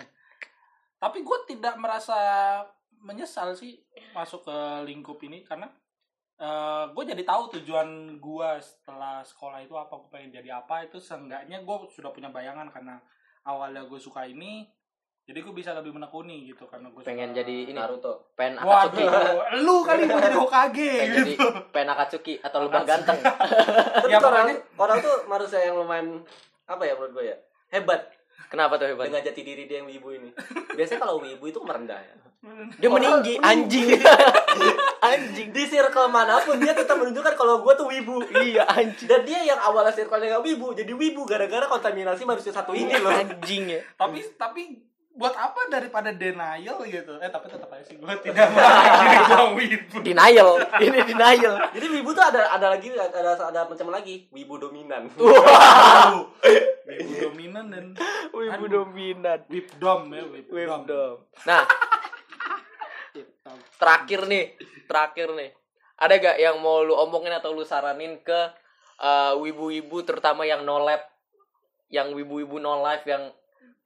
[0.99, 2.18] Tapi gue tidak merasa
[2.99, 3.78] menyesal sih
[4.11, 5.70] masuk ke lingkup ini karena
[6.91, 11.62] gue jadi tahu tujuan gue setelah sekolah itu apa gue pengen jadi apa itu seenggaknya
[11.62, 12.99] gue sudah punya bayangan karena
[13.43, 14.66] awalnya gue suka ini
[15.29, 18.33] jadi gue bisa lebih menekuni gitu karena gue pengen jadi ini Naruto.
[18.33, 21.49] pengen Akatsuki Waduh, lu kali mau jadi Hokage pengen jadi gitu.
[21.68, 26.24] pengen Akatsuki atau lebah ganteng Tapi Ya, orang, orang tuh manusia yang lumayan
[26.64, 27.37] apa ya menurut gue ya
[27.68, 28.09] hebat
[28.47, 30.33] kenapa tuh hebat dengan jati diri dia yang wibu ini.
[30.72, 32.14] Biasanya kalau wibu itu merendah ya.
[32.74, 34.01] dia Orang- meninggi anjing
[35.05, 38.24] anjing Di circle mana pun dia tetap menunjukkan kalau gue tuh wibu.
[38.41, 42.72] iya anjing Dan dia yang awalnya circle-nya gak wibu, jadi wibu gara-gara kontaminasi manusia satu
[42.72, 43.12] ini loh.
[43.12, 44.81] anjing ya tapi tapi
[45.19, 48.49] buat apa daripada denial gitu eh tapi tetap aja sih gue tidak
[49.35, 54.31] mau wibu denial ini denial Jadi wibu tuh ada ada lagi ada ada macam lagi
[54.31, 55.11] wibu dominan.
[55.19, 56.33] Wow.
[56.87, 57.85] wibu dominan dan
[58.31, 58.87] wibu Aduh.
[58.87, 61.16] dominan wipdom ya wipdom Webdom.
[61.45, 61.62] Nah,
[63.77, 64.55] terakhir nih,
[64.87, 65.51] terakhir nih.
[65.99, 68.41] Ada gak yang mau lu omongin atau lu saranin ke
[69.03, 71.03] eh, wibu-wibu terutama yang no lab,
[71.91, 73.35] yang wibu-wibu no life yang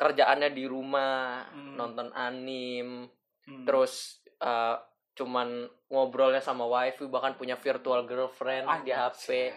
[0.03, 1.75] kerjaannya di rumah, Hmm.
[1.75, 3.07] nonton anim,
[3.43, 3.63] Hmm.
[3.63, 4.75] terus eh,
[5.13, 9.51] cuman ngobrolnya sama wifi bahkan punya virtual girlfriend di HP.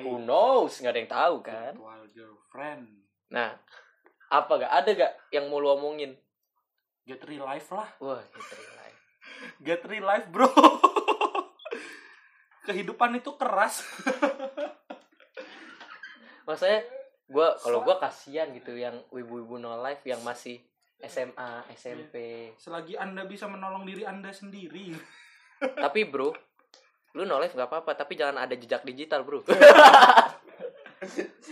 [0.00, 0.78] Who knows?
[0.78, 1.72] Nggak ada yang tahu kan.
[1.74, 2.82] Virtual girlfriend
[3.28, 3.52] Nah,
[4.26, 4.72] apa gak?
[4.72, 6.16] Ada gak yang mau lu omongin?
[7.00, 8.98] get real life lah Wah, gitu live.
[9.66, 10.46] get real life bro
[12.62, 13.82] kehidupan itu keras
[16.46, 16.86] Maksudnya
[17.30, 20.58] gua kalau gua kasihan gitu yang ibu-ibu no life yang masih
[21.00, 22.50] SMA, SMP.
[22.60, 24.92] selagi anda bisa menolong diri anda sendiri
[25.84, 26.32] tapi bro,
[27.16, 29.44] lu no life gak apa-apa, tapi jangan ada jejak digital, Bro.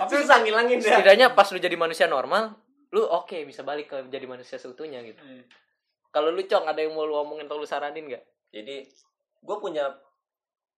[0.00, 0.96] tapi Susah ngilangin dia.
[0.96, 2.56] Setidaknya pas lu jadi manusia normal,
[2.92, 5.20] lu oke bisa balik ke jadi manusia seutuhnya gitu.
[5.24, 5.44] Eh,
[6.08, 8.24] Kalau lu cong ada yang mau lu omongin atau lu saranin nggak?
[8.48, 8.88] Jadi
[9.44, 9.92] gue punya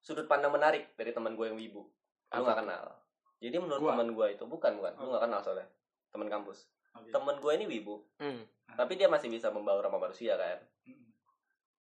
[0.03, 1.87] sudut pandang menarik dari teman gue yang wibu.
[2.35, 3.00] Lu gak kenal.
[3.41, 3.91] Jadi menurut Gua.
[3.97, 5.17] teman gue itu bukan bukan, lu Oh.
[5.17, 5.67] gak kenal soalnya.
[6.13, 6.69] Teman kampus.
[6.93, 7.09] Oke.
[7.09, 8.45] Temen gue ini wibu, Hmm.
[8.77, 10.59] tapi dia masih bisa membaur sama manusia kan.
[10.85, 11.09] Mm.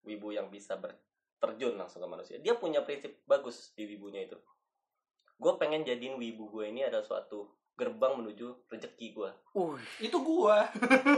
[0.07, 2.37] Wibu yang bisa berterjun langsung ke manusia.
[2.39, 4.39] Dia punya prinsip bagus di wibunya itu.
[5.37, 9.31] Gue pengen jadiin wibu gue ini adalah suatu gerbang menuju rezeki gue.
[9.53, 10.69] Uh, Itu gua.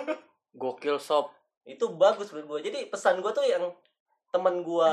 [0.55, 1.31] gokil sob.
[1.63, 2.71] Itu bagus menurut gue.
[2.71, 3.71] Jadi pesan gue tuh yang
[4.31, 4.93] temen gue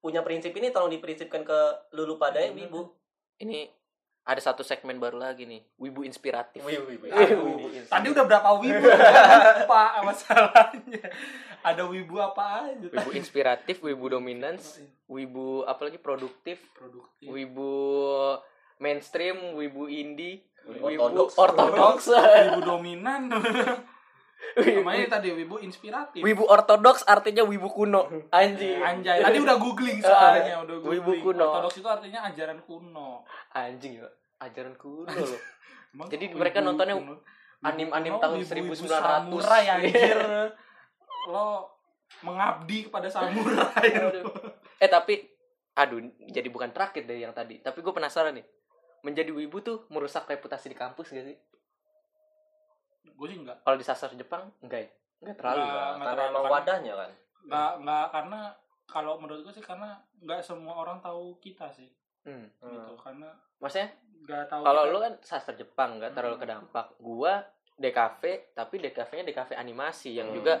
[0.00, 1.58] punya prinsip ini tolong diprinsipkan ke
[1.92, 2.92] lulu pada yang wibu.
[3.40, 3.68] Ini
[4.24, 6.64] ada satu segmen baru lagi nih, Wibu inspiratif.
[6.64, 7.04] Wibu, wibu.
[7.12, 7.68] Aduh, Wibu.
[7.92, 8.88] Tadi udah berapa wibu?
[9.60, 11.04] Lupa masalahnya.
[11.60, 12.88] Ada wibu apa aja?
[12.88, 14.80] Wibu inspiratif, Wibu dominance,
[15.12, 17.28] Wibu apalagi produktif, produktif.
[17.28, 17.72] Wibu
[18.80, 23.28] mainstream, Wibu indie, Wibu ortodoks, wibu dominan.
[24.56, 26.20] Namanya tadi wibu inspiratif.
[26.20, 28.06] Wibu ortodoks artinya Wibu kuno.
[28.30, 28.78] Anjing.
[28.78, 31.02] Anjay, tadi udah googling soalnya, udah googling.
[31.02, 31.46] Wibu kuno.
[31.48, 33.24] Ortodoks itu artinya ajaran kuno.
[33.52, 34.08] Anjing ya.
[34.42, 35.40] Ajaran kuno loh.
[35.94, 36.98] Emang Jadi wibu mereka nontonnya
[37.64, 38.90] anim-anim Wibu tahun wibu-wibu 1900.
[38.90, 40.18] Samurai anjir.
[41.30, 41.70] Lo
[42.22, 43.88] mengabdi kepada samurai.
[44.84, 45.16] eh tapi
[45.74, 45.98] aduh
[46.30, 48.46] jadi bukan terakhir deh yang tadi tapi gue penasaran nih
[49.02, 51.36] menjadi wibu tuh merusak reputasi di kampus gak sih
[53.06, 53.58] Gue sih enggak.
[53.60, 54.90] kalau di sasar Jepang enggak ya
[55.20, 55.70] enggak terlalu Enggak.
[55.70, 57.10] Nah, nggak karena terlalu, emang karena- wadahnya kan.
[57.44, 58.40] Enggak enggak karena
[58.84, 61.88] kalau menurut gue sih karena enggak semua orang tahu kita sih
[62.22, 62.46] hmm.
[62.62, 63.28] gitu karena
[63.58, 63.88] maksudnya
[64.18, 66.42] enggak tahu kalau kita- lu kan sasar Jepang enggak terlalu Hmm.
[66.42, 67.34] kedampak gua
[67.74, 70.36] DKV tapi DKV-nya DKV animasi yang Hmm.
[70.36, 70.54] juga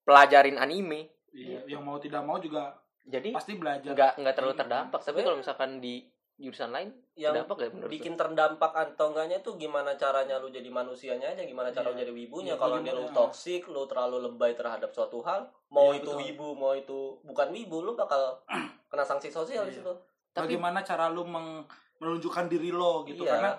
[0.00, 2.72] pelajarin anime iya, yang mau tidak mau juga
[3.02, 4.60] jadi pasti belajar enggak enggak terlalu Iya.
[4.60, 6.04] terdampak tapi kalau misalkan di
[6.38, 7.92] jurusan lain Yang terdampak gak menurut lu?
[7.92, 12.00] bikin terdampak atau enggaknya tuh gimana caranya lu jadi manusianya aja gimana cara lu Iya.
[12.00, 13.02] jadi wibunya Iya, kalau dia gimana?
[13.02, 16.22] lu toksik lu terlalu lebay terhadap suatu hal mau Iya, itu betul.
[16.24, 18.38] wibu mau itu bukan wibu lu bakal
[18.88, 19.82] kena sanksi sosial di Iya.
[19.82, 19.92] situ
[20.30, 21.66] tapi bagaimana cara lu meng-
[21.98, 23.34] menunjukkan diri lo gitu Iya.
[23.34, 23.50] karena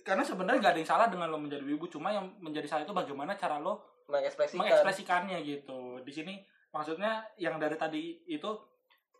[0.00, 2.92] karena sebenarnya gak ada yang salah dengan lo menjadi wibu cuma yang menjadi salah itu
[2.92, 6.34] bagaimana cara lo mengekspresikan mengekspresikannya gitu di sini
[6.70, 8.46] maksudnya yang dari tadi itu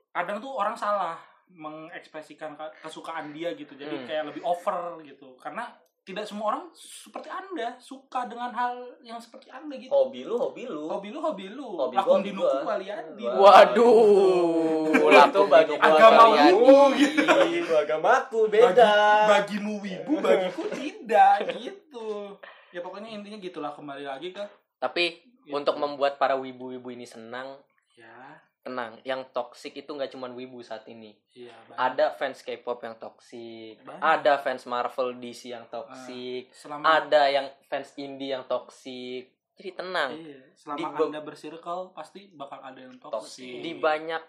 [0.09, 1.19] kadang tuh orang salah
[1.55, 3.73] mengekspresikan ke- kesukaan dia gitu.
[3.73, 4.07] Jadi Hmm.
[4.07, 5.35] kayak lebih over gitu.
[5.37, 5.71] Karena
[6.05, 9.89] tidak semua orang seperti anda suka dengan hal yang seperti anda gitu.
[9.89, 10.85] Hobi lu hobi lu.
[10.85, 11.69] Hobi lu hobi lu.
[11.81, 12.59] Hobi lakum hobi dinuku.
[12.61, 13.65] Waliyadin Wah.
[13.65, 18.93] waduh itu lakum bagi agama wibu gitu itu agamaku Bagi- beda.
[19.27, 22.37] Bagimu wibu bagiku tidak gitu.
[22.69, 24.45] Ya pokoknya intinya gitulah kembali lagi ke
[24.77, 25.55] tapi gitu.
[25.55, 27.57] untuk membuat para wibu-wibu ini senang
[27.91, 28.97] ya tenang.
[29.05, 31.13] Yang toksik itu nggak cuma wibu saat ini.
[31.37, 34.01] Iya ada fans K-pop yang toksik Banyak.
[34.01, 40.11] ada fans Marvel DC yang toksik selama ada yang fans indie yang toksik jadi tenang.
[40.19, 40.85] Iya, selama Di
[41.15, 43.15] anda bersirkel pasti bakal ada yang Toxic.
[43.15, 44.23] toksik di banyak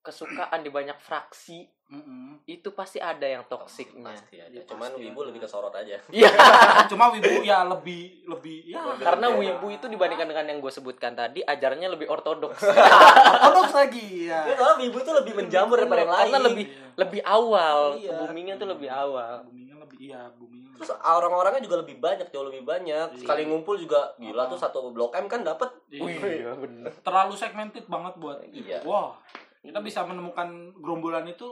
[0.00, 2.38] kesukaan di banyak fraksi Mm-mm.
[2.46, 5.26] itu pasti ada yang toksiknya pasti ada Ya, cuman pasti wibu ada.
[5.28, 6.30] lebih kesorot aja iya
[6.90, 9.38] cuma wibu ya lebih lebih ya karena Iya.
[9.58, 12.62] wibu itu dibandingkan dengan yang gue sebutkan tadi ajarnya lebih ortodoks
[13.34, 16.86] ortodoks lagi ya ya soalnya wibu tuh lebih menjamur daripada yang lain karena lebih Iya.
[16.96, 18.16] lebih awal Iya.
[18.16, 22.62] boomingnya tuh lebih awal buminya lebih iya buminya terus orang-orangnya juga lebih banyak jauh lebih
[22.62, 23.18] banyak Iya.
[23.18, 24.14] sekali ngumpul juga Ah.
[24.16, 26.00] gila tuh satu blok M kan dapat Iya.
[26.00, 28.78] Wih, iya bener terlalu segmented banget buat Iya.
[28.82, 29.18] wah
[29.60, 31.46] kita bisa menemukan gerombolan itu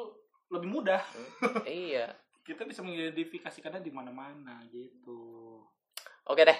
[0.48, 1.00] lebih mudah.
[1.64, 2.12] Iya.
[2.40, 5.61] Kita bisa mengidentifikasikannya di mana-mana gitu.
[6.24, 6.56] Oke deh.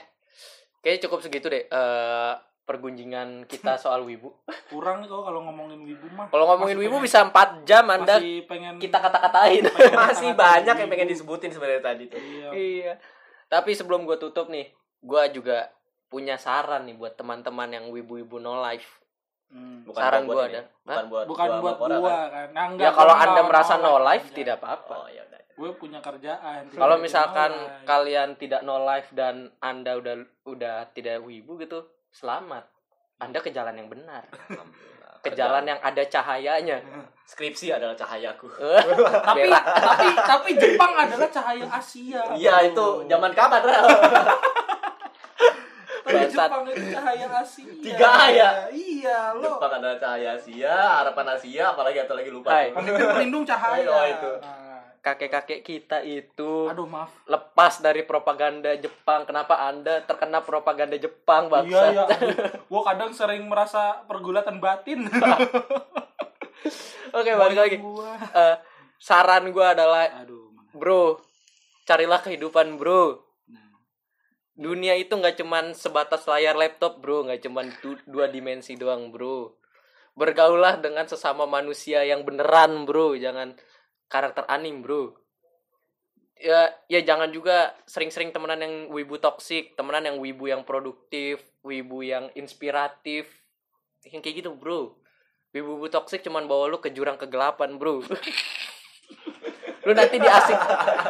[0.79, 4.29] Kayaknya cukup segitu deh eh pergunjingan kita soal wibu.
[4.69, 6.29] Kurang nih kalau ngomongin wibu mah.
[6.29, 9.65] Kalau ngomongin Masih wibu pengen- bisa 4 jam anda masih pengen kita kata-katain.
[9.65, 10.93] pengen masih kata-kata banyak yang wibu.
[10.93, 12.21] pengen disebutin sebenarnya tadi tuh.
[12.21, 12.49] Iya.
[12.53, 12.93] Iya.
[13.49, 14.69] Tapi sebelum gue tutup nih
[15.01, 15.73] gue juga
[16.09, 19.01] punya saran nih buat teman-teman yang wibu-wibu no life
[19.49, 19.81] Hmm.
[19.89, 20.37] bukan saran ini.
[20.37, 20.63] ada.
[20.85, 22.29] Bukan buat bukan gua buat Cora, gua kan?
[22.29, 22.49] kan?
[22.53, 24.37] Nah, enggak, ya kalau gua anda merasa no life aja.
[24.37, 24.95] tidak apa-apa.
[24.95, 27.83] Oh ya udah gue punya kerjaan kalau misalkan no life.
[27.83, 30.15] kalian tidak no life dan anda udah
[30.47, 31.83] udah tidak wibu gitu
[32.15, 32.69] selamat.
[33.19, 34.23] Anda ke jalan yang benar.
[34.31, 35.19] Alhamdulillah.
[35.19, 36.79] ke jalan yang ada cahayanya.
[37.27, 38.47] Skripsi adalah cahayaku.
[39.29, 42.23] Tapi tapi tapi Jepang adalah cahaya Asia.
[42.39, 43.61] Iya itu zaman kapan
[46.39, 46.51] Bangsat.
[46.51, 47.73] Jepang itu cahaya Asia.
[47.83, 48.51] Tiga ya?
[48.71, 49.59] iya lo.
[49.59, 52.49] Jepang adalah cahaya Asia harapan Asia apalagi atau lagi lupa.
[52.55, 52.71] Hai.
[52.71, 53.91] pemimpin pelindung cahaya.
[53.91, 54.33] Oh, itu.
[54.39, 57.11] Nah, kakek-kakek kita itu aduh maaf.
[57.27, 59.27] lepas dari propaganda Jepang.
[59.27, 62.05] Kenapa anda terkena propaganda Jepang iya bangsa ya
[62.71, 65.09] gue kadang sering merasa pergulatan batin.
[67.19, 67.77] Oke balik lagi.
[67.81, 68.15] Gua.
[68.15, 68.57] Eh,
[69.01, 71.19] saran gue adalah aduh bro
[71.89, 73.28] carilah kehidupan bro
[74.59, 77.25] dunia itu nggak cuman sebatas layar laptop bro.
[77.31, 79.55] Nggak cuman du- dua dimensi doang bro.
[80.19, 83.15] Bergaulah dengan sesama manusia yang beneran bro.
[83.15, 83.55] Jangan
[84.11, 85.15] karakter anim bro.
[86.39, 92.03] Ya ya jangan juga sering-sering temenan yang wibu toksik temenan yang wibu yang produktif wibu
[92.03, 93.31] yang inspiratif.
[94.03, 94.99] Yang kayak gitu bro.
[95.49, 98.05] Wibu-wibu toksik cuman bawa lu ke jurang kegelapan bro
[99.89, 100.61] lu nanti diasing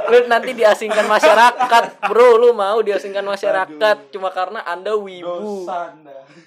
[0.07, 1.85] lu nanti diasingkan masyarakat.
[2.07, 5.67] Bro lu mau diasingkan masyarakat cuma karena anda wibu.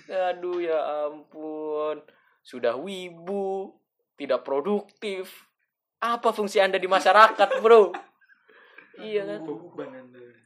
[0.07, 1.99] Aduh ya ampun.
[2.39, 3.75] Sudah wibu
[4.15, 5.43] tidak produktif.
[5.99, 7.91] Apa fungsi anda di masyarakat bro?
[8.95, 9.43] Iya kan?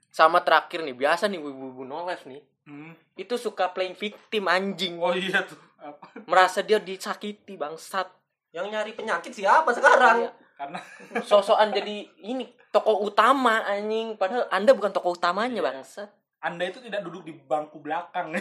[0.10, 2.42] Sama terakhir nih biasa nih wibu-wibu no life nih.
[2.66, 2.98] Hmm.
[3.14, 4.98] itu suka playing victim anjing.
[4.98, 5.54] Oh iya tuh.
[5.78, 6.26] Apa?
[6.26, 8.10] merasa dia disakiti bangsat.
[8.50, 10.26] Yang nyari penyakit siapa sekarang?
[10.26, 10.32] Iya.
[10.56, 10.80] Karena
[11.30, 17.02] sosokan jadi ini tokoh utama anjing padahal anda bukan tokoh utamanya bangsat Anda itu tidak
[17.02, 18.30] duduk di bangku belakang.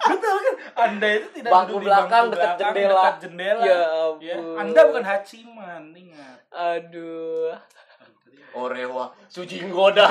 [0.00, 0.54] Betul kan?
[0.80, 2.90] Anda itu tidak Bangku duduk belakang di bangku dekat belakang, jendela.
[2.90, 3.62] dekat jendela.
[3.62, 3.78] ya
[4.18, 6.38] Ya, ampun Anda bukan haciman, ingat.
[6.50, 7.54] aduh
[8.50, 10.02] Orewa Sujinggoda.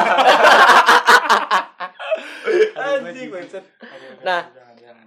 [2.79, 3.63] Anjing bangsat.
[4.23, 4.47] Nah,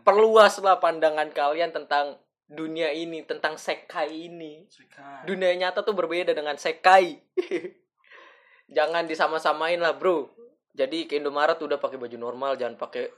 [0.04, 2.20] perluaslah pandangan kalian tentang
[2.52, 4.68] dunia ini tentang sekai ini.
[4.68, 5.24] Sikat.
[5.24, 7.16] dunia nyata tuh berbeda dengan sekai.
[8.76, 10.28] Jangan disama-samain lah bro.
[10.72, 13.12] Jadi ke Indomaret udah pakai baju normal jangan pakai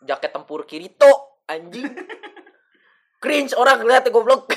[0.00, 1.84] jaket tempur Kirito anjing.
[3.22, 4.46] Cringe orang lihat goblok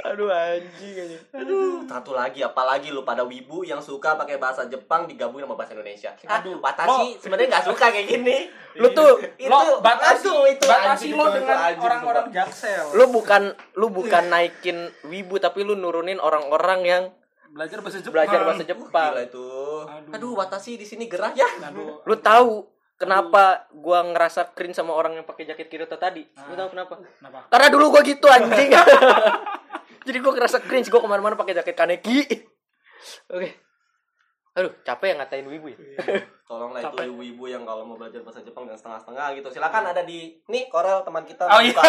[0.00, 5.04] aduh anjing anjing Aduh, satu lagi apalagi lu pada wibu yang suka pakai bahasa Jepang
[5.10, 6.10] digabungin sama bahasa Indonesia.
[6.28, 8.36] Aduh, Watashi sebenarnya nggak suka kayak gini.
[8.78, 13.04] lu tuh Itu lo batasi langsung itu batasi anjing, lo itu dengan orang-orang jaksel lu
[13.10, 13.42] bukan
[13.74, 14.78] lu bukan naikin
[15.10, 17.02] wibu tapi lu nurunin orang-orang yang
[17.50, 18.62] belajar bahasa Jepang belajar bahasa.
[18.62, 19.48] Jepang Gila itu.
[19.90, 20.14] Aduh.
[20.14, 21.46] Aduh, Watashi di sini gerah ya.
[21.66, 21.98] Aduh.
[22.06, 22.62] lu tahu
[23.00, 26.20] kenapa gua ngerasa cringe sama orang yang pakai jaket Kirito tadi?
[26.20, 27.00] Lu tahu kenapa.
[27.00, 27.48] Kenapa?
[27.48, 28.70] karena dulu gua gitu anjing.
[30.06, 32.28] Jadi gua ngerasa cringe gua ke mana-mana pakai jaket kaneki.
[33.32, 33.56] Oke.
[34.50, 35.78] Aduh capek ya ngatain wibu ya?
[36.42, 37.06] Tolonglah Capek.
[37.06, 39.48] itu ibu-ibu yang kalau mau belajar bahasa Jepang jangan setengah-setengah gitu.
[39.54, 41.78] Silakan ada di nih Korel teman kita Oh, iya.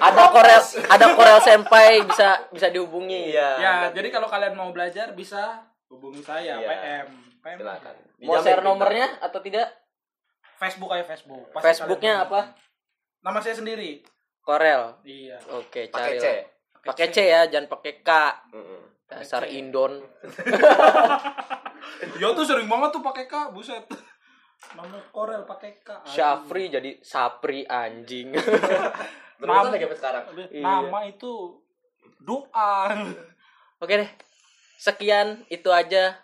[0.00, 3.28] ada korel ada korel senpai bisa bisa dihubungi.
[3.30, 3.50] Iya.
[3.60, 6.66] ya jadi kalau kalian mau belajar bisa hubungi saya Iya.
[6.66, 7.94] PM Silakan.
[8.20, 8.62] mau share pintar.
[8.62, 9.66] nomornya atau tidak
[10.56, 12.40] Facebook aja Facebook Pasti Facebooknya apa?
[13.18, 14.02] nama saya sendiri
[14.40, 16.26] korel iya oke Pakai cari C.
[16.80, 18.10] pakai C ya jangan pakai K
[18.50, 18.80] Mm-mm.
[19.06, 19.56] dasar Pakai C.
[19.56, 19.92] Indon
[22.14, 23.82] ya tuh sering banget tuh pakai K buset
[24.70, 25.88] nama Korel pakai K.
[26.04, 28.36] Syafri jadi Sapri anjing
[29.38, 30.24] Terusan lagi sekarang.
[30.50, 30.62] Iya.
[30.82, 31.62] nama itu
[32.18, 32.90] doa
[33.78, 34.10] Oke deh.
[34.74, 36.18] Sekian itu aja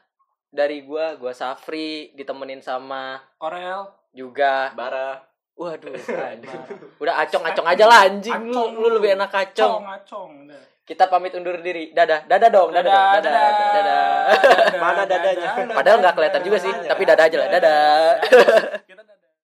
[0.54, 4.70] dari gua, gua Safri ditemenin sama Korel juga.
[4.78, 5.18] Bara.
[5.58, 5.94] Waduh.
[7.02, 8.54] Udah acong-acong aja lah anjing lu.
[8.54, 10.32] Acong Lu lebih enak acong acong.
[10.84, 11.90] Kita pamit undur diri.
[11.96, 13.50] Dadah, dadah dong, dadah, dong, dadah.
[13.72, 14.14] dadah.
[14.84, 15.48] Mana dadanya?
[15.72, 17.48] Padahal nggak kelihatan juga sih, tapi dadah aja lah.
[17.56, 18.04] Dadah.
[18.84, 19.02] Kita